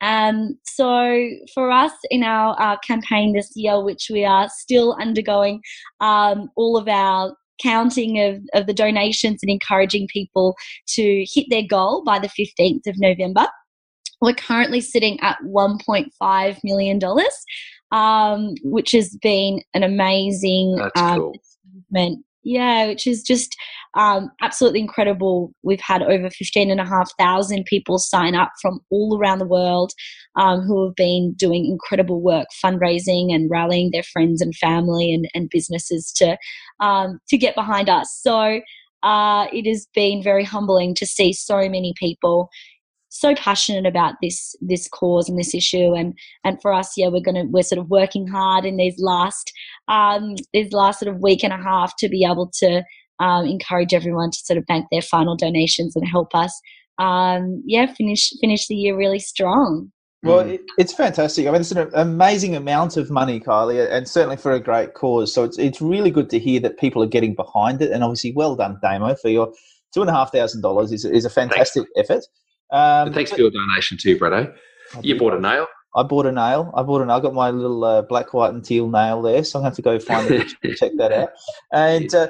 Um, 0.00 0.58
so 0.64 1.28
for 1.54 1.70
us 1.70 1.92
in 2.10 2.22
our, 2.22 2.78
campaign 2.86 3.34
this 3.34 3.50
year, 3.54 3.82
which 3.82 4.08
we 4.10 4.24
are 4.24 4.48
still 4.48 4.96
undergoing 5.00 5.60
um, 6.00 6.48
all 6.56 6.76
of 6.76 6.88
our 6.88 7.34
counting 7.62 8.18
of, 8.20 8.40
of 8.54 8.66
the 8.66 8.72
donations 8.72 9.40
and 9.42 9.50
encouraging 9.50 10.08
people 10.12 10.56
to 10.88 11.26
hit 11.28 11.46
their 11.50 11.64
goal 11.68 12.02
by 12.04 12.18
the 12.18 12.28
15th 12.28 12.86
of 12.86 12.94
November. 12.98 13.46
We're 14.22 14.34
currently 14.34 14.80
sitting 14.80 15.18
at 15.20 15.38
$1.5 15.44 16.58
million 16.64 17.00
um, 17.92 18.54
which 18.62 18.92
has 18.92 19.16
been 19.20 19.62
an 19.74 19.82
amazing 19.82 20.78
um, 20.96 21.18
cool. 21.18 21.32
achievement. 21.92 22.24
Yeah, 22.42 22.86
which 22.86 23.06
is 23.06 23.22
just 23.22 23.54
um, 23.94 24.30
absolutely 24.40 24.80
incredible. 24.80 25.52
We've 25.62 25.80
had 25.80 26.02
over 26.02 26.30
15,500 26.30 27.64
people 27.66 27.98
sign 27.98 28.34
up 28.34 28.52
from 28.62 28.80
all 28.90 29.18
around 29.18 29.40
the 29.40 29.46
world 29.46 29.92
um, 30.36 30.60
who 30.62 30.86
have 30.86 30.94
been 30.94 31.34
doing 31.34 31.66
incredible 31.66 32.22
work 32.22 32.46
fundraising 32.64 33.34
and 33.34 33.50
rallying 33.50 33.90
their 33.92 34.04
friends 34.04 34.40
and 34.40 34.54
family 34.56 35.12
and, 35.12 35.28
and 35.34 35.50
businesses 35.50 36.12
to, 36.12 36.38
um, 36.80 37.18
to 37.28 37.36
get 37.36 37.54
behind 37.54 37.90
us. 37.90 38.18
So 38.22 38.60
uh, 39.02 39.46
it 39.52 39.68
has 39.68 39.86
been 39.94 40.22
very 40.22 40.44
humbling 40.44 40.94
to 40.94 41.06
see 41.06 41.32
so 41.32 41.56
many 41.68 41.92
people 41.98 42.48
so 43.10 43.34
passionate 43.34 43.86
about 43.86 44.14
this 44.22 44.54
this 44.60 44.88
cause 44.88 45.28
and 45.28 45.38
this 45.38 45.54
issue 45.54 45.94
and 45.94 46.14
and 46.44 46.60
for 46.62 46.72
us 46.72 46.94
yeah 46.96 47.08
we're 47.08 47.20
gonna 47.20 47.44
we're 47.46 47.62
sort 47.62 47.78
of 47.78 47.90
working 47.90 48.26
hard 48.26 48.64
in 48.64 48.76
these 48.76 48.98
last 48.98 49.52
um 49.88 50.36
these 50.52 50.72
last 50.72 51.00
sort 51.00 51.12
of 51.14 51.20
week 51.20 51.44
and 51.44 51.52
a 51.52 51.56
half 51.56 51.94
to 51.96 52.08
be 52.08 52.24
able 52.24 52.50
to 52.54 52.82
um, 53.18 53.44
encourage 53.44 53.92
everyone 53.92 54.30
to 54.30 54.38
sort 54.38 54.56
of 54.56 54.64
bank 54.66 54.86
their 54.90 55.02
final 55.02 55.36
donations 55.36 55.94
and 55.94 56.08
help 56.08 56.34
us 56.34 56.58
um 56.98 57.62
yeah 57.66 57.92
finish 57.94 58.32
finish 58.40 58.66
the 58.68 58.74
year 58.74 58.96
really 58.96 59.18
strong 59.18 59.90
well, 60.22 60.40
it, 60.40 60.60
it's 60.76 60.92
fantastic. 60.92 61.46
I 61.46 61.50
mean, 61.50 61.62
it's 61.62 61.72
an 61.72 61.90
amazing 61.94 62.54
amount 62.54 62.98
of 62.98 63.10
money, 63.10 63.40
Kylie, 63.40 63.90
and 63.90 64.06
certainly 64.06 64.36
for 64.36 64.52
a 64.52 64.60
great 64.60 64.92
cause. 64.92 65.32
So 65.32 65.44
it's 65.44 65.58
it's 65.58 65.80
really 65.80 66.10
good 66.10 66.28
to 66.28 66.38
hear 66.38 66.60
that 66.60 66.78
people 66.78 67.02
are 67.02 67.06
getting 67.06 67.34
behind 67.34 67.80
it. 67.80 67.90
And 67.90 68.04
obviously, 68.04 68.32
well 68.32 68.54
done, 68.54 68.78
Damo, 68.82 69.14
for 69.14 69.30
your 69.30 69.50
two 69.94 70.02
and 70.02 70.10
a 70.10 70.12
half 70.12 70.30
thousand 70.30 70.60
dollars. 70.60 70.92
is 70.92 71.06
is 71.06 71.24
a 71.24 71.30
fantastic 71.30 71.86
Thanks. 71.94 72.10
effort. 72.10 72.24
Um, 72.72 73.12
thanks 73.12 73.30
for 73.30 73.38
your 73.38 73.50
donation 73.50 73.98
too, 73.98 74.18
Bretto. 74.18 74.54
You 75.02 75.18
bought 75.18 75.34
a 75.34 75.40
nail. 75.40 75.66
I 75.94 76.02
bought 76.04 76.26
a 76.26 76.32
nail. 76.32 76.72
I 76.74 76.82
bought 76.82 77.02
a 77.02 77.06
nail. 77.06 77.16
I 77.16 77.20
got 77.20 77.34
my 77.34 77.50
little 77.50 77.84
uh, 77.84 78.02
black, 78.02 78.32
white, 78.32 78.54
and 78.54 78.64
teal 78.64 78.88
nail 78.88 79.22
there, 79.22 79.42
so 79.42 79.58
I'm 79.58 79.64
going 79.64 79.72
to 79.72 79.74
have 79.74 79.76
to 79.76 79.82
go 79.82 79.98
find 79.98 80.30
it 80.30 80.52
and 80.62 80.76
check 80.76 80.92
that 80.98 81.12
out. 81.12 81.30
And 81.72 82.14
uh, 82.14 82.28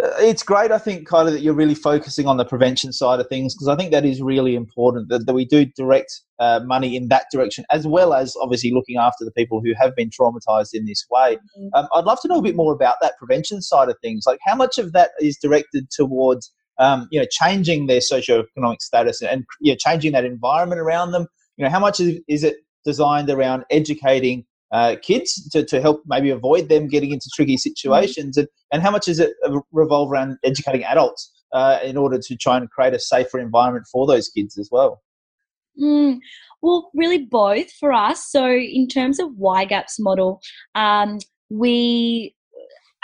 uh, 0.00 0.08
it's 0.20 0.42
great, 0.42 0.70
I 0.70 0.78
think, 0.78 1.06
Kylie, 1.06 1.32
that 1.32 1.42
you're 1.42 1.52
really 1.52 1.74
focusing 1.74 2.26
on 2.26 2.38
the 2.38 2.46
prevention 2.46 2.92
side 2.92 3.20
of 3.20 3.28
things 3.28 3.54
because 3.54 3.68
I 3.68 3.76
think 3.76 3.92
that 3.92 4.06
is 4.06 4.22
really 4.22 4.54
important 4.54 5.10
that, 5.10 5.26
that 5.26 5.34
we 5.34 5.44
do 5.44 5.66
direct 5.76 6.22
uh, 6.38 6.60
money 6.64 6.96
in 6.96 7.08
that 7.08 7.26
direction, 7.30 7.66
as 7.70 7.86
well 7.86 8.14
as 8.14 8.34
obviously 8.40 8.72
looking 8.72 8.96
after 8.96 9.24
the 9.24 9.30
people 9.32 9.60
who 9.62 9.74
have 9.78 9.94
been 9.94 10.08
traumatized 10.08 10.70
in 10.72 10.86
this 10.86 11.04
way. 11.10 11.36
Mm-hmm. 11.36 11.68
Um, 11.74 11.88
I'd 11.94 12.04
love 12.04 12.20
to 12.22 12.28
know 12.28 12.38
a 12.38 12.42
bit 12.42 12.56
more 12.56 12.72
about 12.72 12.96
that 13.02 13.18
prevention 13.18 13.60
side 13.60 13.90
of 13.90 13.96
things. 14.00 14.24
Like, 14.26 14.40
how 14.46 14.54
much 14.54 14.78
of 14.78 14.92
that 14.92 15.10
is 15.20 15.36
directed 15.36 15.90
towards 15.90 16.50
um, 16.78 17.08
you 17.10 17.20
know, 17.20 17.26
changing 17.30 17.86
their 17.86 18.00
socioeconomic 18.00 18.80
status 18.80 19.22
and 19.22 19.44
you 19.60 19.72
know, 19.72 19.76
changing 19.78 20.12
that 20.12 20.24
environment 20.24 20.80
around 20.80 21.12
them. 21.12 21.26
You 21.56 21.64
know, 21.64 21.70
how 21.70 21.80
much 21.80 22.00
is, 22.00 22.20
is 22.28 22.44
it 22.44 22.56
designed 22.84 23.30
around 23.30 23.64
educating 23.70 24.44
uh, 24.72 24.96
kids 25.02 25.48
to, 25.50 25.64
to 25.64 25.80
help 25.80 26.02
maybe 26.06 26.30
avoid 26.30 26.68
them 26.68 26.88
getting 26.88 27.12
into 27.12 27.28
tricky 27.34 27.58
situations, 27.58 28.36
and, 28.36 28.48
and 28.72 28.82
how 28.82 28.90
much 28.90 29.06
is 29.06 29.20
it 29.20 29.32
revolve 29.70 30.10
around 30.10 30.38
educating 30.44 30.82
adults 30.84 31.30
uh, 31.52 31.78
in 31.84 31.96
order 31.96 32.18
to 32.18 32.36
try 32.36 32.56
and 32.56 32.70
create 32.70 32.94
a 32.94 32.98
safer 32.98 33.38
environment 33.38 33.86
for 33.92 34.06
those 34.06 34.28
kids 34.28 34.56
as 34.58 34.70
well? 34.72 35.02
Mm, 35.80 36.18
well, 36.60 36.90
really 36.94 37.24
both 37.24 37.70
for 37.72 37.92
us. 37.92 38.30
So, 38.30 38.50
in 38.50 38.88
terms 38.88 39.18
of 39.20 39.30
YGAP's 39.30 39.98
model, 39.98 40.40
um, 40.74 41.18
we 41.50 42.34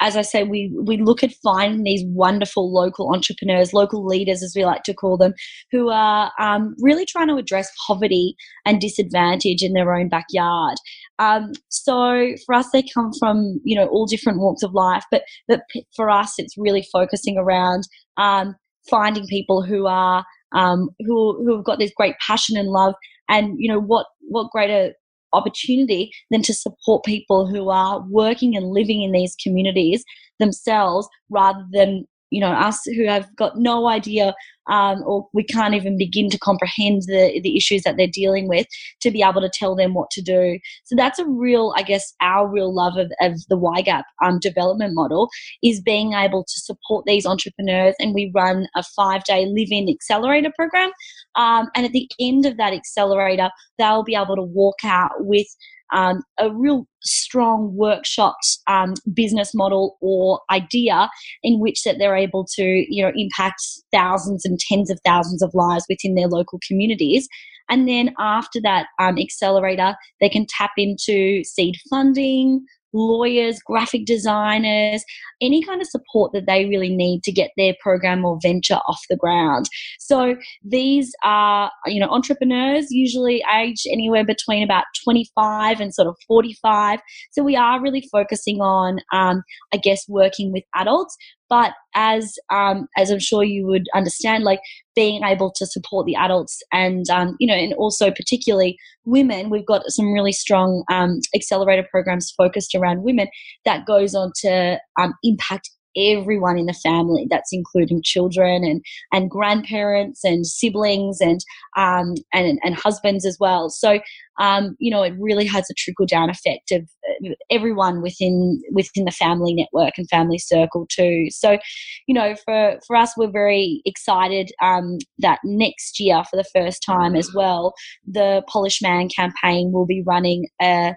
as 0.01 0.17
I 0.17 0.23
say, 0.23 0.45
we, 0.45 0.73
we 0.81 0.97
look 0.99 1.23
at 1.23 1.33
finding 1.43 1.83
these 1.83 2.05
wonderful 2.07 2.73
local 2.73 3.13
entrepreneurs, 3.13 3.73
local 3.73 4.05
leaders, 4.07 4.43
as 4.43 4.55
we 4.55 4.65
like 4.65 4.83
to 4.85 4.95
call 4.95 5.17
them, 5.17 5.35
who 5.71 5.91
are 5.91 6.33
um, 6.39 6.75
really 6.81 7.05
trying 7.05 7.29
to 7.29 7.37
address 7.37 7.71
poverty 7.87 8.37
and 8.65 8.81
disadvantage 8.81 9.63
in 9.63 9.73
their 9.73 9.95
own 9.95 10.09
backyard. 10.09 10.77
Um, 11.19 11.53
so 11.69 12.35
for 12.47 12.55
us, 12.55 12.69
they 12.73 12.85
come 12.95 13.11
from 13.19 13.61
you 13.65 13.77
know 13.77 13.87
all 13.89 14.07
different 14.07 14.39
walks 14.39 14.63
of 14.63 14.73
life, 14.75 15.05
but 15.11 15.23
but 15.49 15.63
for 15.97 16.11
us, 16.11 16.35
it's 16.39 16.57
really 16.57 16.87
focusing 16.93 17.37
around 17.37 17.85
um, 18.17 18.55
finding 18.89 19.27
people 19.27 19.63
who 19.63 19.87
are 19.87 20.25
um, 20.53 20.91
who 21.01 21.45
who 21.45 21.57
have 21.57 21.65
got 21.65 21.79
this 21.79 21.93
great 21.97 22.15
passion 22.25 22.57
and 22.57 22.69
love, 22.69 22.95
and 23.29 23.55
you 23.59 23.71
know 23.71 23.81
what 23.81 24.07
what 24.21 24.51
greater 24.53 24.93
opportunity 25.33 26.11
than 26.31 26.43
to 26.43 26.55
support 26.55 27.05
people 27.05 27.47
who 27.47 27.71
are 27.71 28.01
working 28.09 28.57
and 28.57 28.71
living 28.71 29.03
in 29.03 29.13
these 29.13 29.37
communities 29.43 30.05
themselves 30.39 31.09
rather 31.31 31.65
than 31.73 32.07
you 32.31 32.41
know 32.41 32.53
us 32.53 32.81
who 32.85 33.07
have 33.07 33.35
got 33.37 33.57
no 33.57 33.89
idea 33.89 34.35
um, 34.69 35.03
or 35.07 35.27
we 35.33 35.43
can't 35.43 35.75
even 35.75 35.97
begin 35.97 36.29
to 36.31 36.39
comprehend 36.39 37.03
the 37.07 37.41
the 37.43 37.57
issues 37.57 37.83
that 37.83 37.97
they're 37.97 38.07
dealing 38.07 38.49
with 38.49 38.67
to 39.01 39.11
be 39.11 39.23
able 39.23 39.41
to 39.41 39.51
tell 39.53 39.75
them 39.75 39.95
what 39.95 40.11
to 40.11 40.23
do. 40.23 40.59
So 40.85 40.95
that's 40.97 41.19
a 41.19 41.27
real 41.27 41.73
i 41.77 41.83
guess 41.83 42.15
our 42.21 42.49
real 42.49 42.75
love 42.75 42.97
of, 42.97 43.11
of 43.21 43.41
the 43.49 43.57
ygap 43.57 44.03
um, 44.23 44.39
development 44.41 44.95
model 44.95 45.29
is 45.63 45.81
being 45.81 46.13
able 46.13 46.45
to 46.45 46.61
support 46.61 47.05
these 47.07 47.27
entrepreneurs 47.27 47.95
and 47.99 48.15
we 48.15 48.31
run 48.35 48.67
a 48.77 48.83
five 48.83 49.25
day 49.25 49.47
live-in 49.47 49.89
accelerator 49.89 50.53
program. 50.57 50.91
Um, 51.35 51.69
and 51.75 51.87
at 51.87 51.93
the 51.93 52.09
end 52.21 52.47
of 52.47 52.57
that 52.57 52.73
accelerator 52.73 53.51
they'll 53.79 54.03
be 54.05 54.15
able 54.15 54.37
to 54.37 54.43
walk 54.43 54.77
out 54.85 55.13
with 55.21 55.47
um, 55.93 56.23
a 56.39 56.51
real 56.51 56.87
strong 57.03 57.75
workshops 57.75 58.61
um, 58.67 58.95
business 59.15 59.55
model 59.55 59.97
or 60.01 60.41
idea 60.51 61.09
in 61.43 61.61
which 61.61 61.83
that 61.85 61.97
they're 61.99 62.17
able 62.17 62.45
to 62.55 62.85
you 62.89 63.03
know 63.03 63.13
impact 63.15 63.63
thousands 63.93 64.45
and 64.45 64.59
tens 64.59 64.91
of 64.91 65.01
thousands 65.05 65.43
of 65.43 65.55
lives 65.55 65.85
within 65.89 66.15
their 66.15 66.29
local 66.29 66.61
communities. 66.67 67.29
And 67.71 67.87
then 67.87 68.15
after 68.19 68.61
that 68.63 68.87
um, 68.99 69.19
accelerator 69.19 69.95
they 70.21 70.29
can 70.29 70.47
tap 70.49 70.73
into 70.77 71.45
seed 71.45 71.77
funding 71.89 72.65
lawyers, 72.93 73.59
graphic 73.65 74.05
designers, 74.05 75.05
any 75.41 75.63
kind 75.63 75.81
of 75.81 75.89
support 75.89 76.33
that 76.33 76.47
they 76.47 76.67
really 76.67 76.95
need 76.95 77.23
to 77.25 77.33
get 77.33 77.51
their 77.57 77.75
program 77.81 78.25
or 78.25 78.39
venture 78.43 78.79
off 78.89 79.01
the 79.09 79.17
ground. 79.17 79.67
So 79.99 80.37
these 80.65 81.13
are, 81.25 81.71
you 81.87 82.01
know, 82.01 82.09
entrepreneurs 82.09 82.87
usually 82.91 83.43
aged 83.55 83.87
anywhere 83.93 84.25
between 84.25 84.63
about 84.63 84.85
25 85.05 85.81
and 85.81 85.95
sort 85.95 86.09
of 86.09 86.17
45. 86.27 87.01
So 87.33 87.43
we 87.43 87.57
are 87.57 87.81
really 87.81 88.07
focusing 88.11 88.61
on, 88.61 89.01
um, 89.13 89.43
I 89.73 89.77
guess, 89.77 90.05
working 90.09 90.53
with 90.53 90.65
adults, 90.75 91.17
but 91.49 91.73
as 91.95 92.35
um, 92.51 92.87
as 92.97 93.11
I'm 93.11 93.19
sure 93.19 93.43
you 93.43 93.67
would 93.67 93.87
understand, 93.95 94.45
like 94.45 94.61
being 94.95 95.23
able 95.25 95.53
to 95.57 95.67
support 95.67 96.07
the 96.07 96.15
adults 96.15 96.63
and 96.73 97.09
um, 97.11 97.37
you 97.41 97.47
know, 97.47 97.55
and 97.55 97.75
also 97.75 98.11
particularly 98.11 98.77
women, 99.05 99.51
we've 99.51 99.67
got 99.67 99.83
some 99.89 100.13
really 100.13 100.33
strong 100.33 100.85
um, 100.91 101.21
accelerator 101.35 101.87
programs 101.91 102.33
focused 102.37 102.75
around 102.75 103.03
women 103.03 103.29
that 103.65 103.87
goes 103.87 104.15
on 104.15 104.33
to 104.43 104.79
um, 105.01 105.15
impact 105.23 105.71
everyone 105.99 106.59
in 106.59 106.67
the 106.67 106.73
family. 106.73 107.27
That's 107.29 107.53
including 107.53 108.03
children 108.03 108.65
and 108.65 108.83
and 109.13 109.31
grandparents 109.31 110.25
and 110.25 110.47
siblings 110.47 111.21
and 111.21 111.41
um, 111.77 112.15
and 112.33 112.59
and 112.63 112.75
husbands 112.75 113.27
as 113.27 113.37
well. 113.41 113.71
So 113.71 114.01
um, 114.39 114.77
you 114.79 114.91
know, 114.91 115.03
it 115.03 115.15
really 115.19 115.47
has 115.47 115.69
a 115.71 115.75
trickle 115.75 116.07
down 116.07 116.31
effect 116.31 116.71
of 116.71 116.89
uh, 117.25 117.31
everyone 117.51 118.03
within 118.03 118.63
within 118.73 119.05
the 119.05 119.11
family 119.11 119.55
network 119.55 119.95
and 119.99 120.09
family 120.09 120.39
circle 120.39 120.87
too. 120.89 121.27
So, 121.31 121.59
you 122.07 122.15
know, 122.15 122.37
for 122.45 122.79
for 122.87 122.97
us, 122.97 123.13
we're 123.17 123.31
very 123.31 123.83
excited 123.85 124.51
um, 124.63 124.99
that 125.19 125.41
next 125.45 125.99
year, 125.99 126.23
for 126.31 126.37
the 126.37 126.49
first 126.55 126.83
time 126.85 127.17
as 127.17 127.33
well, 127.35 127.75
the 128.07 128.43
Polish 128.49 128.81
Man 128.81 129.09
campaign 129.09 129.73
will 129.73 129.87
be 129.87 130.03
running 130.07 130.47
a 130.63 130.95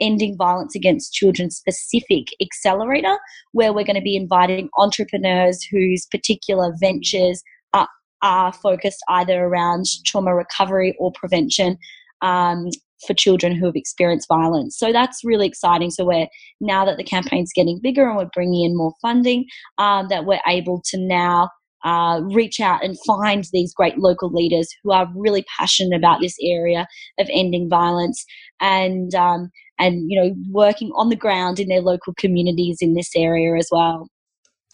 ending 0.00 0.36
violence 0.36 0.74
against 0.74 1.12
children 1.12 1.50
specific 1.50 2.26
accelerator 2.40 3.18
where 3.52 3.72
we're 3.72 3.84
going 3.84 3.96
to 3.96 4.02
be 4.02 4.16
inviting 4.16 4.68
entrepreneurs 4.78 5.62
whose 5.70 6.06
particular 6.06 6.72
ventures 6.80 7.42
are, 7.72 7.88
are 8.22 8.52
focused 8.52 9.02
either 9.08 9.44
around 9.44 9.84
trauma 10.04 10.34
recovery 10.34 10.96
or 10.98 11.12
prevention 11.12 11.76
um, 12.22 12.66
for 13.06 13.14
children 13.14 13.54
who 13.54 13.66
have 13.66 13.76
experienced 13.76 14.28
violence. 14.28 14.78
So 14.78 14.92
that's 14.92 15.24
really 15.24 15.46
exciting. 15.46 15.90
So 15.90 16.04
we're 16.04 16.28
now 16.60 16.84
that 16.84 16.98
the 16.98 17.04
campaign's 17.04 17.52
getting 17.54 17.80
bigger 17.82 18.06
and 18.06 18.16
we're 18.16 18.28
bringing 18.34 18.64
in 18.64 18.76
more 18.76 18.92
funding, 19.00 19.46
um, 19.78 20.08
that 20.08 20.26
we're 20.26 20.40
able 20.46 20.82
to 20.86 20.98
now 20.98 21.48
uh, 21.84 22.20
reach 22.24 22.60
out 22.60 22.84
and 22.84 22.96
find 23.06 23.44
these 23.52 23.72
great 23.74 23.98
local 23.98 24.30
leaders 24.30 24.68
who 24.82 24.92
are 24.92 25.08
really 25.14 25.44
passionate 25.58 25.96
about 25.96 26.20
this 26.20 26.36
area 26.42 26.86
of 27.18 27.28
ending 27.32 27.68
violence 27.68 28.24
and 28.60 29.14
um, 29.14 29.50
and 29.78 30.10
you 30.10 30.20
know 30.20 30.34
working 30.50 30.90
on 30.96 31.08
the 31.08 31.16
ground 31.16 31.58
in 31.58 31.68
their 31.68 31.80
local 31.80 32.14
communities 32.14 32.78
in 32.80 32.94
this 32.94 33.10
area 33.16 33.56
as 33.56 33.68
well. 33.70 34.08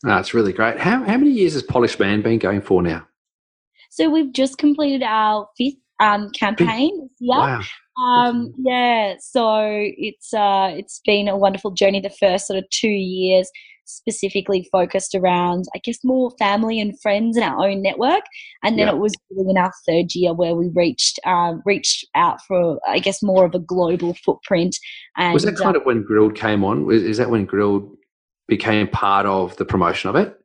That's 0.03 0.35
really 0.35 0.53
great. 0.53 0.79
How 0.79 1.03
how 1.05 1.16
many 1.16 1.31
years 1.31 1.55
has 1.55 1.62
Polish 1.62 1.99
Man 1.99 2.23
been 2.23 2.38
going 2.38 2.61
for 2.61 2.83
now? 2.83 3.07
So 3.90 4.11
we've 4.11 4.33
just 4.33 4.59
completed 4.59 5.03
our 5.03 5.49
fifth 5.57 5.77
um, 6.01 6.31
campaign. 6.31 7.09
Yeah. 7.21 7.38
Wow. 7.38 7.61
Um, 7.99 8.53
yeah. 8.59 9.14
So 9.21 9.61
it's 9.62 10.35
uh, 10.35 10.73
it's 10.77 11.01
been 11.05 11.29
a 11.29 11.37
wonderful 11.37 11.71
journey. 11.71 12.01
The 12.01 12.11
first 12.11 12.47
sort 12.47 12.59
of 12.59 12.69
two 12.71 12.88
years 12.88 13.51
specifically 13.87 14.68
focused 14.70 15.14
around, 15.14 15.64
I 15.75 15.79
guess, 15.79 15.99
more 16.05 16.31
family 16.38 16.81
and 16.81 17.01
friends 17.01 17.37
in 17.37 17.42
our 17.42 17.66
own 17.66 17.83
network. 17.83 18.22
And 18.62 18.79
then 18.79 18.88
yeah. 18.88 18.94
it 18.94 18.99
was 18.99 19.14
really 19.31 19.51
in 19.51 19.57
our 19.57 19.72
third 19.88 20.14
year 20.14 20.35
where 20.35 20.55
we 20.55 20.68
reached 20.75 21.18
uh, 21.25 21.55
reached 21.64 22.07
out 22.14 22.40
for, 22.46 22.79
I 22.87 22.99
guess, 22.99 23.22
more 23.22 23.44
of 23.44 23.55
a 23.55 23.59
global 23.59 24.14
footprint. 24.25 24.77
And, 25.16 25.33
was 25.33 25.44
that 25.44 25.57
kind 25.57 25.77
uh, 25.77 25.81
of 25.81 25.87
when 25.87 26.03
Grilled 26.03 26.35
came 26.35 26.64
on? 26.64 26.90
Is 26.92 27.16
that 27.16 27.31
when 27.31 27.46
Grilled 27.46 27.96
became 28.49 28.88
part 28.88 29.27
of 29.27 29.57
the 29.57 29.64
promotion 29.64 30.11
of 30.11 30.16
it? 30.16 30.38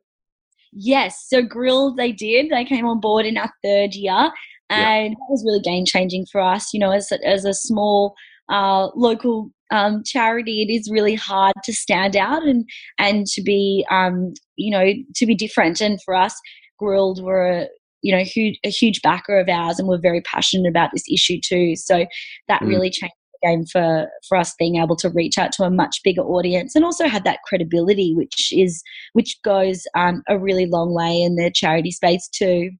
Yes. 0.72 1.26
So 1.28 1.42
Grilled, 1.42 1.96
they 1.96 2.12
did. 2.12 2.50
They 2.50 2.64
came 2.64 2.86
on 2.86 3.00
board 3.00 3.26
in 3.26 3.36
our 3.36 3.52
third 3.62 3.94
year. 3.94 4.30
And 4.70 5.10
yeah. 5.10 5.10
that 5.10 5.26
was 5.28 5.44
really 5.44 5.60
game 5.60 5.84
changing 5.84 6.26
for 6.32 6.40
us, 6.40 6.72
you 6.72 6.80
know, 6.80 6.92
as 6.92 7.12
as 7.26 7.44
a 7.44 7.52
small 7.52 8.14
uh, 8.48 8.88
local 8.94 9.50
um, 9.70 10.02
charity, 10.04 10.62
it 10.62 10.72
is 10.72 10.90
really 10.90 11.14
hard 11.14 11.54
to 11.64 11.72
stand 11.72 12.16
out 12.16 12.42
and 12.42 12.68
and 12.98 13.26
to 13.28 13.42
be 13.42 13.86
um, 13.90 14.32
you 14.56 14.70
know 14.70 14.92
to 15.16 15.26
be 15.26 15.34
different. 15.34 15.80
And 15.80 15.98
for 16.04 16.14
us, 16.14 16.34
Grilled 16.78 17.22
were 17.22 17.68
you 18.02 18.12
know, 18.14 18.24
huge, 18.24 18.58
a 18.64 18.68
huge 18.68 19.00
backer 19.02 19.38
of 19.38 19.48
ours, 19.48 19.78
and 19.78 19.86
we're 19.88 19.96
very 19.96 20.20
passionate 20.22 20.68
about 20.68 20.90
this 20.92 21.04
issue 21.10 21.38
too. 21.40 21.76
So 21.76 22.04
that 22.48 22.60
Mm. 22.62 22.66
really 22.68 22.90
changed 22.90 23.14
the 23.40 23.48
game 23.48 23.64
for 23.64 24.08
for 24.28 24.36
us 24.36 24.54
being 24.58 24.76
able 24.76 24.96
to 24.96 25.08
reach 25.10 25.38
out 25.38 25.52
to 25.52 25.62
a 25.62 25.70
much 25.70 26.00
bigger 26.02 26.22
audience, 26.22 26.74
and 26.74 26.84
also 26.84 27.06
had 27.06 27.22
that 27.24 27.38
credibility, 27.44 28.12
which 28.14 28.52
is 28.52 28.82
which 29.12 29.40
goes 29.44 29.84
um, 29.94 30.22
a 30.28 30.36
really 30.38 30.66
long 30.66 30.92
way 30.94 31.22
in 31.22 31.36
the 31.36 31.50
charity 31.54 31.92
space 31.92 32.28
too. 32.28 32.70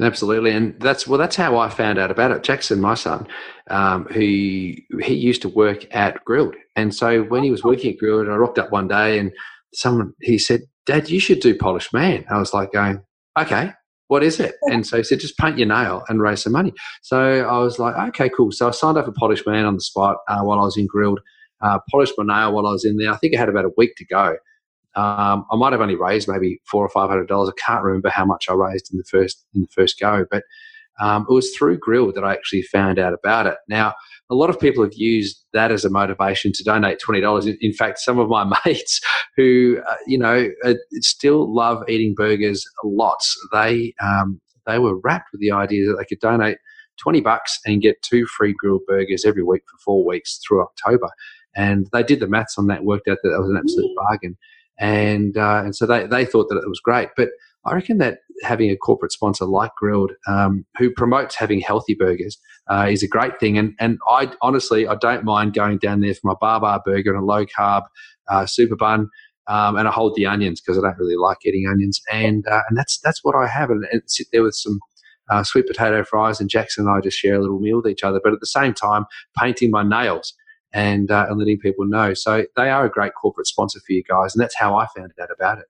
Absolutely, 0.00 0.52
and 0.52 0.78
that's 0.80 1.06
well. 1.06 1.18
That's 1.18 1.36
how 1.36 1.58
I 1.58 1.68
found 1.68 1.98
out 1.98 2.10
about 2.10 2.30
it. 2.30 2.42
Jackson, 2.42 2.80
my 2.80 2.94
son, 2.94 3.26
um, 3.68 4.06
who 4.06 4.20
he 4.20 5.14
used 5.14 5.42
to 5.42 5.48
work 5.48 5.84
at 5.94 6.24
Grilled, 6.24 6.54
and 6.74 6.94
so 6.94 7.22
when 7.24 7.42
he 7.42 7.50
was 7.50 7.62
working 7.62 7.92
at 7.92 7.98
Grilled, 7.98 8.28
I 8.28 8.36
rocked 8.36 8.58
up 8.58 8.72
one 8.72 8.88
day 8.88 9.18
and 9.18 9.30
someone 9.74 10.14
he 10.22 10.38
said, 10.38 10.62
"Dad, 10.86 11.10
you 11.10 11.20
should 11.20 11.40
do 11.40 11.54
Polish 11.54 11.92
Man." 11.92 12.24
I 12.30 12.38
was 12.38 12.54
like, 12.54 12.72
going, 12.72 13.02
"Okay, 13.38 13.72
what 14.08 14.22
is 14.22 14.40
it?" 14.40 14.54
And 14.70 14.86
so 14.86 14.96
he 14.96 15.02
said, 15.02 15.20
"Just 15.20 15.36
paint 15.36 15.58
your 15.58 15.68
nail 15.68 16.02
and 16.08 16.22
raise 16.22 16.44
some 16.44 16.54
money." 16.54 16.72
So 17.02 17.46
I 17.46 17.58
was 17.58 17.78
like, 17.78 17.94
"Okay, 18.08 18.30
cool." 18.30 18.52
So 18.52 18.68
I 18.68 18.70
signed 18.70 18.96
up 18.96 19.04
for 19.04 19.12
Polish 19.12 19.44
Man 19.46 19.66
on 19.66 19.74
the 19.74 19.82
spot 19.82 20.16
uh, 20.28 20.40
while 20.40 20.60
I 20.60 20.64
was 20.64 20.78
in 20.78 20.86
Grilled. 20.86 21.20
Uh, 21.60 21.78
polished 21.90 22.14
my 22.16 22.24
nail 22.24 22.54
while 22.54 22.66
I 22.66 22.72
was 22.72 22.86
in 22.86 22.96
there. 22.96 23.12
I 23.12 23.16
think 23.18 23.34
I 23.34 23.38
had 23.38 23.50
about 23.50 23.66
a 23.66 23.72
week 23.76 23.96
to 23.96 24.06
go. 24.06 24.36
Um, 24.96 25.46
I 25.52 25.56
might 25.56 25.72
have 25.72 25.80
only 25.80 25.94
raised 25.94 26.28
maybe 26.28 26.60
four 26.64 26.84
or 26.84 26.88
five 26.88 27.08
hundred 27.08 27.28
dollars. 27.28 27.50
I 27.50 27.60
can't 27.60 27.84
remember 27.84 28.10
how 28.10 28.24
much 28.24 28.46
I 28.48 28.54
raised 28.54 28.92
in 28.92 28.98
the 28.98 29.04
first 29.04 29.44
in 29.54 29.62
the 29.62 29.68
first 29.68 30.00
go, 30.00 30.24
but 30.30 30.42
um, 31.00 31.26
it 31.28 31.32
was 31.32 31.54
through 31.56 31.78
Grill 31.78 32.12
that 32.12 32.24
I 32.24 32.32
actually 32.32 32.62
found 32.62 32.98
out 32.98 33.14
about 33.14 33.46
it. 33.46 33.56
Now, 33.68 33.94
a 34.30 34.34
lot 34.34 34.50
of 34.50 34.60
people 34.60 34.84
have 34.84 34.94
used 34.94 35.44
that 35.52 35.72
as 35.72 35.84
a 35.84 35.90
motivation 35.90 36.52
to 36.52 36.64
donate 36.64 36.98
twenty 36.98 37.20
dollars. 37.20 37.46
In, 37.46 37.72
fact, 37.72 37.98
some 37.98 38.18
of 38.18 38.28
my 38.28 38.44
mates 38.66 39.00
who 39.36 39.80
uh, 39.88 39.96
you 40.06 40.18
know 40.18 40.48
uh, 40.64 40.74
still 40.94 41.52
love 41.52 41.82
eating 41.88 42.14
burgers 42.14 42.66
lots, 42.84 43.36
they 43.52 43.94
um, 44.02 44.40
they 44.66 44.78
were 44.78 44.98
rapt 45.00 45.28
with 45.32 45.40
the 45.40 45.52
idea 45.52 45.86
that 45.86 45.96
they 45.98 46.04
could 46.04 46.20
donate 46.20 46.58
twenty 46.98 47.20
bucks 47.20 47.58
and 47.64 47.80
get 47.80 48.02
two 48.02 48.26
free 48.26 48.54
grilled 48.58 48.82
burgers 48.86 49.24
every 49.24 49.42
week 49.44 49.62
for 49.70 49.78
four 49.84 50.04
weeks 50.04 50.40
through 50.46 50.62
October. 50.62 51.08
And 51.56 51.88
they 51.92 52.02
did 52.02 52.20
the 52.20 52.28
maths 52.28 52.58
on 52.58 52.68
that, 52.68 52.84
worked 52.84 53.08
out 53.08 53.18
that 53.22 53.30
that 53.30 53.40
was 53.40 53.50
an 53.50 53.56
absolute 53.56 53.96
bargain 53.96 54.36
and 54.80 55.36
uh, 55.36 55.62
and 55.64 55.76
so 55.76 55.86
they, 55.86 56.06
they 56.06 56.24
thought 56.24 56.48
that 56.48 56.56
it 56.56 56.68
was 56.68 56.80
great. 56.80 57.10
But 57.16 57.28
I 57.66 57.74
reckon 57.74 57.98
that 57.98 58.20
having 58.42 58.70
a 58.70 58.76
corporate 58.76 59.12
sponsor 59.12 59.44
like 59.44 59.72
Grilled, 59.76 60.12
um, 60.26 60.64
who 60.78 60.90
promotes 60.90 61.36
having 61.36 61.60
healthy 61.60 61.94
burgers, 61.94 62.38
uh, 62.70 62.88
is 62.90 63.02
a 63.02 63.08
great 63.08 63.38
thing. 63.38 63.58
And 63.58 63.74
and 63.78 63.98
I 64.08 64.32
honestly 64.42 64.88
I 64.88 64.96
don't 64.96 65.24
mind 65.24 65.52
going 65.52 65.78
down 65.78 66.00
there 66.00 66.14
for 66.14 66.28
my 66.28 66.34
bar 66.40 66.60
bar 66.60 66.82
burger 66.84 67.14
and 67.14 67.22
a 67.22 67.24
low 67.24 67.44
carb 67.44 67.82
uh, 68.28 68.46
super 68.46 68.76
bun. 68.76 69.08
Um, 69.46 69.76
and 69.76 69.88
I 69.88 69.90
hold 69.90 70.14
the 70.14 70.26
onions 70.26 70.60
because 70.60 70.78
I 70.78 70.82
don't 70.82 70.98
really 70.98 71.16
like 71.16 71.38
eating 71.44 71.66
onions, 71.68 72.00
and 72.10 72.46
uh, 72.48 72.62
and 72.68 72.78
that's 72.78 73.00
that's 73.00 73.20
what 73.22 73.34
I 73.34 73.46
have, 73.46 73.70
and, 73.70 73.84
and 73.92 74.02
sit 74.06 74.28
there 74.32 74.44
with 74.44 74.54
some 74.54 74.78
uh, 75.28 75.42
sweet 75.42 75.66
potato 75.66 76.04
fries, 76.04 76.40
and 76.40 76.48
Jackson 76.48 76.86
and 76.86 76.96
I 76.96 77.00
just 77.00 77.18
share 77.18 77.34
a 77.34 77.40
little 77.40 77.58
meal 77.58 77.78
with 77.78 77.88
each 77.88 78.04
other, 78.04 78.20
but 78.22 78.32
at 78.32 78.40
the 78.40 78.46
same 78.46 78.74
time 78.74 79.06
painting 79.38 79.70
my 79.70 79.82
nails 79.82 80.34
and, 80.72 81.10
uh, 81.10 81.26
and 81.28 81.38
letting 81.38 81.58
people 81.58 81.86
know. 81.86 82.14
So 82.14 82.44
they 82.56 82.70
are 82.70 82.84
a 82.84 82.90
great 82.90 83.12
corporate 83.20 83.46
sponsor 83.46 83.80
for 83.80 83.92
you 83.92 84.02
guys, 84.08 84.34
and 84.34 84.42
that's 84.42 84.56
how 84.56 84.76
I 84.76 84.86
found 84.96 85.12
out 85.20 85.30
about 85.30 85.58
it. 85.58 85.66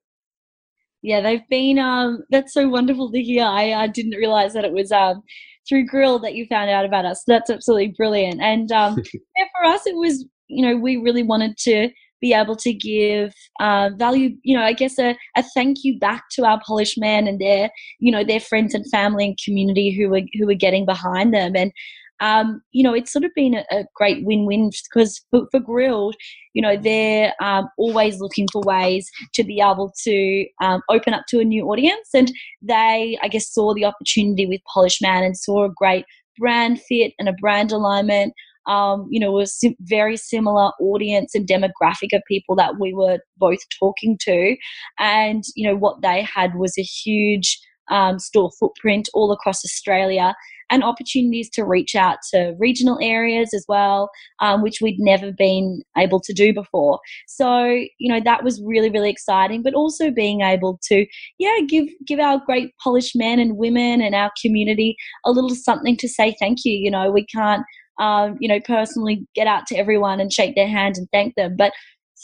Yeah, 1.03 1.21
they've 1.21 1.49
been. 1.49 1.79
Um, 1.79 2.23
that's 2.31 2.53
so 2.53 2.69
wonderful 2.69 3.11
to 3.11 3.23
hear. 3.23 3.45
I, 3.45 3.73
I 3.73 3.87
didn't 3.87 4.19
realize 4.19 4.53
that 4.53 4.65
it 4.65 4.73
was 4.73 4.93
um, 4.93 5.23
through 5.69 5.87
Grill 5.87 6.19
that 6.19 6.35
you 6.35 6.47
found 6.47 6.71
out 6.71 6.85
about 6.85 7.07
us. 7.07 7.23
That's 7.27 7.51
absolutely 7.51 7.95
brilliant. 7.97 8.41
And 8.41 8.71
um, 8.71 8.99
yeah, 9.15 9.45
for 9.59 9.67
us, 9.67 9.87
it 9.87 9.97
was 9.97 10.27
you 10.49 10.67
know 10.67 10.77
we 10.77 10.97
really 10.97 11.23
wanted 11.23 11.57
to 11.59 11.89
be 12.21 12.35
able 12.35 12.57
to 12.57 12.75
give 12.75 13.33
uh, 13.61 13.91
value. 13.97 14.37
You 14.43 14.59
know, 14.59 14.63
I 14.63 14.75
guess 14.75 14.99
a, 14.99 15.17
a 15.37 15.43
thank 15.55 15.79
you 15.85 15.99
back 15.99 16.25
to 16.33 16.45
our 16.45 16.61
Polish 16.67 16.99
men 16.99 17.27
and 17.27 17.41
their 17.41 17.71
you 17.99 18.13
know 18.13 18.25
their 18.25 18.41
friends 18.41 18.75
and 18.75 18.89
family 18.91 19.25
and 19.25 19.39
community 19.43 19.91
who 19.91 20.11
were 20.11 20.23
who 20.39 20.47
were 20.47 20.55
getting 20.55 20.85
behind 20.85 21.33
them 21.33 21.57
and 21.57 21.73
um, 22.21 22.63
you 22.73 22.83
know, 22.83 22.95
it's 22.95 23.13
sort 23.13 23.25
of 23.25 23.31
been 23.35 23.55
a, 23.55 23.65
a 23.71 23.85
great 23.95 24.25
win-win 24.25 24.71
because 24.93 25.25
for, 25.31 25.47
for, 25.51 25.61
Grilled, 25.61 26.17
you 26.53 26.61
know, 26.61 26.77
they're 26.77 27.33
um, 27.41 27.69
always 27.79 28.21
looking 28.21 28.47
for 28.53 28.63
ways 28.63 29.11
to 29.35 29.43
be 29.43 29.61
able 29.61 29.93
to 30.05 30.47
um, 30.63 30.83
open 30.91 31.15
up 31.15 31.25
to 31.29 31.41
a 31.41 31.45
new 31.45 31.67
audience, 31.71 32.09
and 32.15 32.31
they, 32.61 33.19
I 33.23 33.29
guess, 33.29 33.53
saw 33.53 33.75
the 33.75 33.85
opportunity 33.85 34.47
with 34.47 34.61
Polish 34.73 35.01
Man 35.01 35.25
and 35.25 35.37
saw 35.37 35.65
a 35.65 35.73
great 35.75 36.05
brand 36.39 36.81
fit 36.83 37.13
and 37.19 37.29
a 37.29 37.35
brand 37.41 37.73
alignment. 37.73 38.35
Um, 38.67 39.09
you 39.11 39.19
know, 39.19 39.41
a 39.41 39.47
sim- 39.47 39.75
very 39.81 40.19
similar 40.19 40.71
audience 40.81 41.35
and 41.35 41.49
demographic 41.49 42.13
of 42.13 42.23
people 42.29 42.55
that 42.57 42.79
we 42.79 42.93
were 42.93 43.19
both 43.39 43.59
talking 43.79 44.19
to, 44.21 44.55
and 44.99 45.43
you 45.57 45.67
know 45.67 45.75
what 45.75 46.03
they 46.03 46.23
had 46.23 46.55
was 46.55 46.77
a 46.79 46.83
huge 46.83 47.59
um, 47.91 48.19
store 48.19 48.51
footprint 48.59 49.09
all 49.15 49.33
across 49.33 49.65
Australia 49.65 50.35
and 50.71 50.85
opportunities 50.85 51.51
to 51.51 51.65
reach 51.65 51.95
out 51.97 52.19
to 52.33 52.55
regional 52.59 52.99
areas 53.03 53.53
as 53.53 53.65
well, 53.69 54.09
um, 54.41 54.63
which 54.63 54.79
we'd 54.81 55.01
never 55.01 55.33
been 55.33 55.83
able 55.99 56.21
to 56.21 56.33
do 56.33 56.55
before. 56.55 57.01
So, 57.27 57.65
you 57.99 58.13
know, 58.13 58.21
that 58.25 58.45
was 58.45 58.63
really, 58.65 58.89
really 58.89 59.11
exciting, 59.11 59.63
but 59.63 59.75
also 59.75 60.11
being 60.11 60.43
able 60.43 60.79
to, 60.85 61.07
yeah, 61.39 61.59
give, 61.69 61.89
give 62.07 62.21
our 62.21 62.41
great 62.47 62.73
Polish 62.83 63.15
men 63.15 63.41
and 63.41 63.57
women 63.57 64.01
and 64.01 64.15
our 64.15 64.31
community 64.41 64.97
a 65.27 65.33
little 65.33 65.55
something 65.55 65.97
to 65.97 66.09
say 66.09 66.37
thank 66.39 66.59
you. 66.65 66.73
You 66.73 66.91
know, 66.91 67.11
we 67.11 67.27
can't, 67.27 67.65
um, 67.99 68.37
you 68.41 68.49
know, 68.49 68.61
personally 68.61 69.27
get 69.35 69.49
out 69.49 69.67
to 69.67 69.77
everyone 69.77 70.21
and 70.21 70.33
shake 70.33 70.55
their 70.55 70.69
hand 70.69 70.97
and 70.97 71.09
thank 71.13 71.35
them, 71.35 71.57
but 71.57 71.73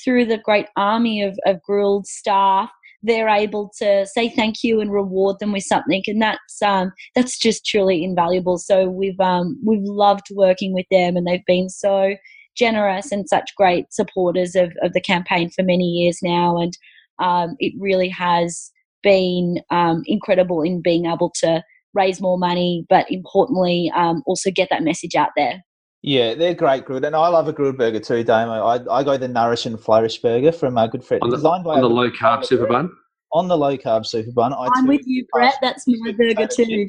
through 0.05 0.27
the 0.27 0.39
great 0.39 0.67
army 0.77 1.23
of, 1.23 1.37
of 1.47 1.61
grilled 1.63 2.07
staff 2.07 2.71
they're 3.07 3.29
able 3.29 3.71
to 3.79 4.07
say 4.07 4.29
thank 4.29 4.63
you 4.63 4.81
and 4.81 4.93
reward 4.93 5.37
them 5.39 5.53
with 5.53 5.63
something, 5.63 6.03
and 6.07 6.21
that's 6.21 6.63
um, 6.63 6.93
that's 7.15 7.39
just 7.39 7.65
truly 7.65 8.03
invaluable. 8.03 8.59
So 8.59 8.89
we've 8.89 9.21
um, 9.21 9.59
we've 9.65 9.83
loved 9.83 10.27
working 10.33 10.75
with 10.75 10.87
them, 10.91 11.17
and 11.17 11.27
they've 11.27 11.47
been 11.47 11.69
so 11.69 12.17
generous 12.57 13.13
and 13.13 13.29
such 13.29 13.55
great 13.57 13.93
supporters 13.93 14.55
of, 14.57 14.73
of 14.83 14.93
the 14.93 15.01
campaign 15.01 15.51
for 15.51 15.63
many 15.63 15.85
years 15.85 16.19
now, 16.23 16.59
and 16.59 16.77
um, 17.19 17.57
it 17.59 17.73
really 17.79 18.09
has 18.09 18.71
been 19.03 19.61
um, 19.71 20.03
incredible 20.07 20.63
in 20.63 20.83
being 20.83 21.07
able 21.07 21.31
to 21.43 21.63
raise 21.95 22.21
more 22.21 22.39
money, 22.39 22.85
but 22.89 23.11
importantly, 23.11 23.91
um, 23.97 24.23
also 24.27 24.51
get 24.51 24.69
that 24.71 24.83
message 24.83 25.15
out 25.15 25.31
there. 25.37 25.63
Yeah, 26.07 26.35
they're 26.35 26.55
great 26.55 26.85
grilled, 26.85 27.05
and 27.05 27.17
I 27.17 27.27
love 27.27 27.49
a 27.49 27.53
grilled 27.53 27.79
burger 27.79 27.99
too, 27.99 28.23
Damo. 28.23 28.65
I, 28.65 28.99
I 29.01 29.03
go 29.03 29.17
the 29.17 29.27
Nourish 29.27 29.67
and 29.67 29.79
Flourish 29.79 30.19
burger 30.19 30.53
from 30.53 30.79
our 30.79 30.87
good 30.87 31.03
friend, 31.03 31.21
on 31.21 31.31
the, 31.31 31.37
designed 31.37 31.65
by 31.65 31.75
on 31.75 31.81
the 31.81 31.91
low 31.91 32.09
carb 32.11 32.45
super 32.45 32.65
bun. 32.65 32.93
On 33.33 33.49
the 33.49 33.59
low 33.59 33.77
carb 33.77 34.07
super 34.07 34.31
bun, 34.31 34.53
I 34.53 34.69
I'm 34.77 34.87
with 34.87 35.05
you, 35.05 35.27
Brett. 35.33 35.57
That's 35.61 35.83
my 35.89 36.13
burger 36.13 36.47
too. 36.47 36.87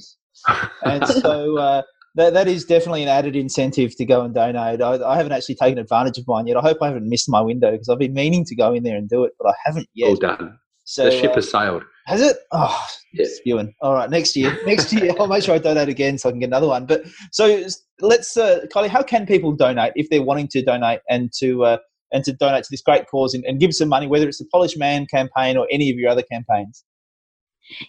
and 0.83 1.07
so 1.07 1.57
uh, 1.57 1.81
that 2.13 2.33
that 2.33 2.47
is 2.47 2.63
definitely 2.63 3.01
an 3.01 3.09
added 3.09 3.35
incentive 3.35 3.95
to 3.97 4.05
go 4.05 4.21
and 4.21 4.35
donate. 4.35 4.83
I, 4.83 5.03
I, 5.03 5.17
haven't 5.17 5.31
actually 5.31 5.55
taken 5.55 5.79
advantage 5.79 6.19
of 6.19 6.27
mine 6.27 6.45
yet. 6.45 6.57
I 6.57 6.61
hope 6.61 6.77
I 6.83 6.85
haven't 6.85 7.09
missed 7.09 7.27
my 7.27 7.41
window 7.41 7.71
because 7.71 7.89
I've 7.89 7.97
been 7.97 8.13
meaning 8.13 8.45
to 8.45 8.55
go 8.55 8.71
in 8.75 8.83
there 8.83 8.97
and 8.97 9.09
do 9.09 9.23
it, 9.23 9.33
but 9.39 9.49
I 9.49 9.53
haven't 9.65 9.89
yet. 9.95 10.09
All 10.09 10.15
done. 10.15 10.59
So 10.89 11.03
the 11.03 11.11
ship 11.11 11.35
has 11.35 11.51
sailed. 11.51 11.83
Has 12.05 12.21
it? 12.21 12.37
Oh, 12.53 12.87
yeah. 13.11 13.25
spewing. 13.27 13.73
All 13.81 13.93
right, 13.93 14.09
next 14.09 14.37
year. 14.37 14.57
Next 14.65 14.93
year, 14.93 15.11
I'll 15.19 15.27
make 15.27 15.43
sure 15.43 15.53
I 15.53 15.57
donate 15.57 15.89
again 15.89 16.17
so 16.17 16.29
I 16.29 16.31
can 16.31 16.39
get 16.39 16.47
another 16.47 16.67
one. 16.67 16.85
But 16.85 17.03
so 17.33 17.65
let's, 17.99 18.37
uh, 18.37 18.61
Kylie, 18.73 18.87
how 18.87 19.03
can 19.03 19.25
people 19.25 19.51
donate 19.51 19.91
if 19.97 20.09
they're 20.09 20.23
wanting 20.23 20.47
to 20.47 20.63
donate 20.63 21.01
and 21.09 21.29
to 21.39 21.65
uh, 21.65 21.77
and 22.13 22.23
to 22.23 22.31
donate 22.31 22.63
to 22.63 22.69
this 22.71 22.81
great 22.81 23.05
cause 23.07 23.33
and, 23.33 23.43
and 23.43 23.59
give 23.59 23.73
some 23.73 23.89
money, 23.89 24.07
whether 24.07 24.29
it's 24.29 24.37
the 24.37 24.47
Polish 24.49 24.77
Man 24.77 25.05
campaign 25.07 25.57
or 25.57 25.67
any 25.69 25.89
of 25.89 25.97
your 25.97 26.09
other 26.09 26.23
campaigns? 26.23 26.85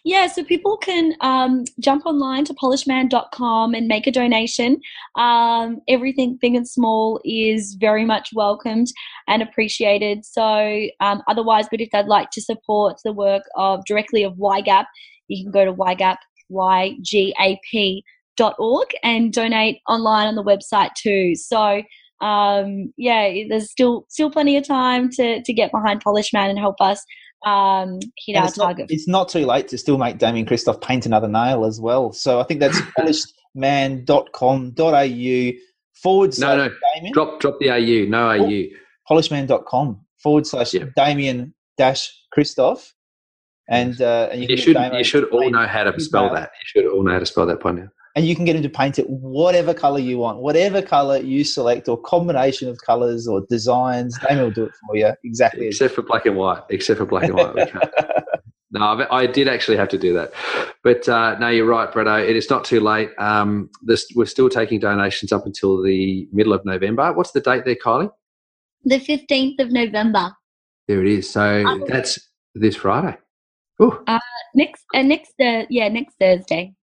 Yeah, 0.04 0.26
so 0.26 0.44
people 0.44 0.76
can 0.76 1.14
um, 1.20 1.64
jump 1.80 2.06
online 2.06 2.44
to 2.46 2.54
polishman.com 2.54 3.74
and 3.74 3.86
make 3.86 4.06
a 4.06 4.10
donation. 4.10 4.80
Um, 5.16 5.80
everything, 5.88 6.38
big 6.40 6.54
and 6.54 6.68
small, 6.68 7.20
is 7.24 7.76
very 7.78 8.04
much 8.04 8.30
welcomed 8.34 8.88
and 9.26 9.42
appreciated. 9.42 10.24
So, 10.24 10.86
um, 11.00 11.22
otherwise, 11.28 11.66
but 11.70 11.80
if 11.80 11.90
they'd 11.90 12.06
like 12.06 12.30
to 12.30 12.42
support 12.42 12.98
the 13.04 13.12
work 13.12 13.42
of 13.56 13.84
directly 13.84 14.24
of 14.24 14.34
YGAP, 14.34 14.86
you 15.28 15.44
can 15.44 15.52
go 15.52 15.64
to 15.64 15.72
YGAP, 15.72 16.16
Y-G-A-P 16.48 18.04
dot 18.36 18.54
org 18.58 18.88
and 19.02 19.32
donate 19.32 19.80
online 19.88 20.28
on 20.28 20.36
the 20.36 20.44
website 20.44 20.94
too. 20.94 21.34
So, 21.34 21.82
um, 22.20 22.92
yeah, 22.96 23.44
there's 23.48 23.70
still 23.70 24.06
still 24.08 24.30
plenty 24.30 24.56
of 24.56 24.66
time 24.66 25.10
to 25.10 25.42
to 25.42 25.52
get 25.52 25.70
behind 25.70 26.02
Polishman 26.02 26.48
and 26.50 26.58
help 26.58 26.80
us 26.80 27.04
um, 27.46 27.98
hit 28.16 28.34
and 28.34 28.38
our 28.38 28.44
it's 28.48 28.56
target. 28.56 28.84
Not, 28.84 28.90
it's 28.90 29.08
not 29.08 29.28
too 29.28 29.46
late 29.46 29.68
to 29.68 29.78
still 29.78 29.98
make 29.98 30.18
Damian 30.18 30.46
Kristof 30.46 30.80
paint 30.82 31.06
another 31.06 31.28
nail 31.28 31.64
as 31.64 31.80
well. 31.80 32.12
So 32.12 32.40
I 32.40 32.44
think 32.44 32.60
that's 32.60 32.80
polishedman.com.au 32.98 35.52
forward 35.94 36.34
slash 36.34 36.56
no, 36.56 36.68
no. 36.68 36.74
Damian. 36.94 37.12
Drop, 37.12 37.40
drop 37.40 37.58
the 37.60 37.70
AU. 37.70 38.06
No 38.08 38.30
Oh. 38.30 38.46
AU. 38.46 38.64
Polishman.com 39.08 40.00
forward 40.22 40.46
slash 40.46 40.74
Yeah. 40.74 40.84
Damian 40.96 41.54
dash 41.76 42.12
Kristof. 42.36 42.92
And, 43.70 44.00
uh, 44.00 44.28
and 44.32 44.40
you, 44.42 44.48
You 44.50 44.56
should, 44.56 44.76
you 44.94 45.04
should 45.04 45.24
all 45.30 45.50
know 45.50 45.66
how 45.66 45.84
to 45.84 46.00
spell 46.00 46.32
that. 46.32 46.50
You 46.74 46.82
should 46.82 46.90
all 46.90 47.02
know 47.02 47.12
how 47.12 47.18
to 47.18 47.26
spell 47.26 47.44
that 47.46 47.60
by 47.60 47.72
now. 47.72 47.88
And 48.16 48.26
you 48.26 48.34
can 48.34 48.44
get 48.44 48.56
him 48.56 48.62
to 48.62 48.68
paint 48.68 48.98
it 48.98 49.08
whatever 49.08 49.72
color 49.72 49.98
you 50.00 50.18
want, 50.18 50.38
whatever 50.38 50.82
color 50.82 51.18
you 51.18 51.44
select, 51.44 51.88
or 51.88 52.00
combination 52.00 52.68
of 52.68 52.80
colors 52.82 53.28
or 53.28 53.42
designs. 53.48 54.18
Damian 54.26 54.44
will 54.46 54.50
do 54.50 54.64
it 54.64 54.72
for 54.86 54.96
you 54.96 55.12
exactly. 55.24 55.68
as- 55.68 55.74
Except 55.74 55.94
for 55.94 56.02
black 56.02 56.26
and 56.26 56.36
white. 56.36 56.62
Except 56.70 56.98
for 56.98 57.06
black 57.06 57.24
and 57.24 57.34
white. 57.34 57.54
We 57.54 57.66
can't. 57.66 57.84
No, 58.70 59.06
I 59.10 59.26
did 59.26 59.48
actually 59.48 59.78
have 59.78 59.88
to 59.88 59.98
do 59.98 60.12
that. 60.12 60.32
But 60.84 61.08
uh, 61.08 61.38
no, 61.38 61.48
you're 61.48 61.64
right, 61.64 61.90
Bretto. 61.90 62.22
It 62.28 62.36
is 62.36 62.50
not 62.50 62.66
too 62.66 62.80
late. 62.80 63.08
Um, 63.18 63.70
this, 63.82 64.06
we're 64.14 64.26
still 64.26 64.50
taking 64.50 64.78
donations 64.78 65.32
up 65.32 65.46
until 65.46 65.82
the 65.82 66.28
middle 66.32 66.52
of 66.52 66.62
November. 66.66 67.12
What's 67.14 67.32
the 67.32 67.40
date 67.40 67.64
there, 67.64 67.76
Kylie? 67.76 68.10
The 68.84 69.00
15th 69.00 69.58
of 69.60 69.72
November. 69.72 70.32
There 70.86 71.00
it 71.02 71.10
is. 71.10 71.30
So 71.30 71.64
um, 71.64 71.84
that's 71.86 72.18
this 72.54 72.76
Friday. 72.76 73.16
Ooh. 73.82 74.02
Uh, 74.06 74.18
next, 74.54 74.84
uh, 74.94 75.02
next, 75.02 75.32
uh, 75.40 75.64
yeah, 75.70 75.88
next 75.88 76.16
Thursday. 76.20 76.74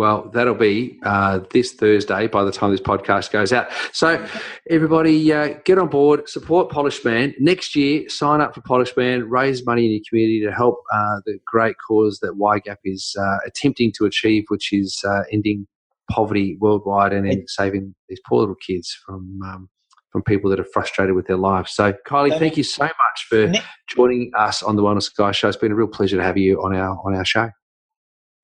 Well, 0.00 0.30
that'll 0.32 0.54
be 0.54 0.98
uh, 1.02 1.40
this 1.50 1.74
Thursday 1.74 2.26
by 2.26 2.42
the 2.42 2.50
time 2.50 2.70
this 2.70 2.80
podcast 2.80 3.32
goes 3.32 3.52
out. 3.52 3.68
So, 3.92 4.26
everybody, 4.70 5.30
uh, 5.30 5.56
get 5.66 5.76
on 5.76 5.88
board, 5.88 6.26
support 6.26 6.70
Polish 6.70 7.04
Man. 7.04 7.34
Next 7.38 7.76
year, 7.76 8.08
sign 8.08 8.40
up 8.40 8.54
for 8.54 8.62
Polish 8.62 8.96
Man, 8.96 9.28
raise 9.28 9.66
money 9.66 9.84
in 9.84 9.90
your 9.90 10.00
community 10.08 10.40
to 10.46 10.52
help 10.52 10.80
uh, 10.90 11.16
the 11.26 11.38
great 11.46 11.76
cause 11.86 12.18
that 12.22 12.30
YGAP 12.38 12.78
is 12.86 13.14
uh, 13.20 13.40
attempting 13.46 13.92
to 13.98 14.06
achieve, 14.06 14.44
which 14.48 14.72
is 14.72 15.04
uh, 15.06 15.24
ending 15.30 15.66
poverty 16.10 16.56
worldwide 16.58 17.12
and 17.12 17.44
saving 17.50 17.94
these 18.08 18.20
poor 18.26 18.40
little 18.40 18.54
kids 18.66 18.96
from. 19.04 19.38
Um, 19.44 19.68
from 20.12 20.22
people 20.24 20.50
that 20.50 20.58
are 20.58 20.64
frustrated 20.64 21.14
with 21.14 21.28
their 21.28 21.36
lives. 21.36 21.70
So, 21.72 21.92
Kylie, 22.04 22.36
thank 22.36 22.56
you 22.56 22.64
so 22.64 22.82
much 22.82 23.26
for 23.28 23.52
joining 23.88 24.32
us 24.36 24.60
on 24.60 24.74
the 24.74 24.82
Wellness 24.82 25.08
Guy 25.14 25.30
Show. 25.30 25.46
It's 25.46 25.56
been 25.56 25.70
a 25.70 25.76
real 25.76 25.86
pleasure 25.86 26.16
to 26.16 26.22
have 26.24 26.36
you 26.36 26.60
on 26.64 26.74
our 26.74 26.98
on 27.04 27.14
our 27.14 27.24
show. 27.24 27.50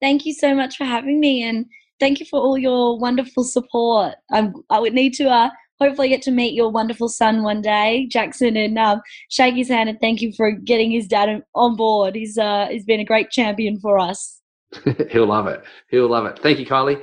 Thank 0.01 0.25
you 0.25 0.33
so 0.33 0.53
much 0.53 0.77
for 0.77 0.85
having 0.85 1.19
me, 1.19 1.43
and 1.43 1.65
thank 1.99 2.19
you 2.19 2.25
for 2.25 2.39
all 2.39 2.57
your 2.57 2.99
wonderful 2.99 3.43
support. 3.43 4.15
I'm, 4.31 4.53
I 4.69 4.79
would 4.79 4.93
need 4.93 5.13
to 5.15 5.29
uh, 5.29 5.49
hopefully 5.79 6.09
get 6.09 6.21
to 6.23 6.31
meet 6.31 6.53
your 6.53 6.69
wonderful 6.69 7.09
son 7.09 7.43
one 7.43 7.61
day, 7.61 8.07
Jackson, 8.11 8.57
and 8.57 8.77
um, 8.77 9.01
shake 9.29 9.55
his 9.55 9.69
hand 9.69 9.89
and 9.89 9.99
thank 9.99 10.21
you 10.21 10.33
for 10.33 10.51
getting 10.51 10.91
his 10.91 11.07
dad 11.07 11.43
on 11.55 11.75
board. 11.75 12.15
He's 12.15 12.37
uh, 12.37 12.67
he's 12.69 12.85
been 12.85 12.99
a 12.99 13.05
great 13.05 13.31
champion 13.31 13.79
for 13.79 13.99
us. 13.99 14.41
He'll 15.11 15.27
love 15.27 15.47
it. 15.47 15.63
He'll 15.89 16.09
love 16.09 16.25
it. 16.25 16.39
Thank 16.39 16.59
you, 16.59 16.65
Kylie. 16.65 17.01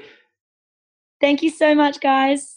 Thank 1.20 1.42
you 1.42 1.50
so 1.50 1.74
much, 1.74 2.00
guys. 2.00 2.56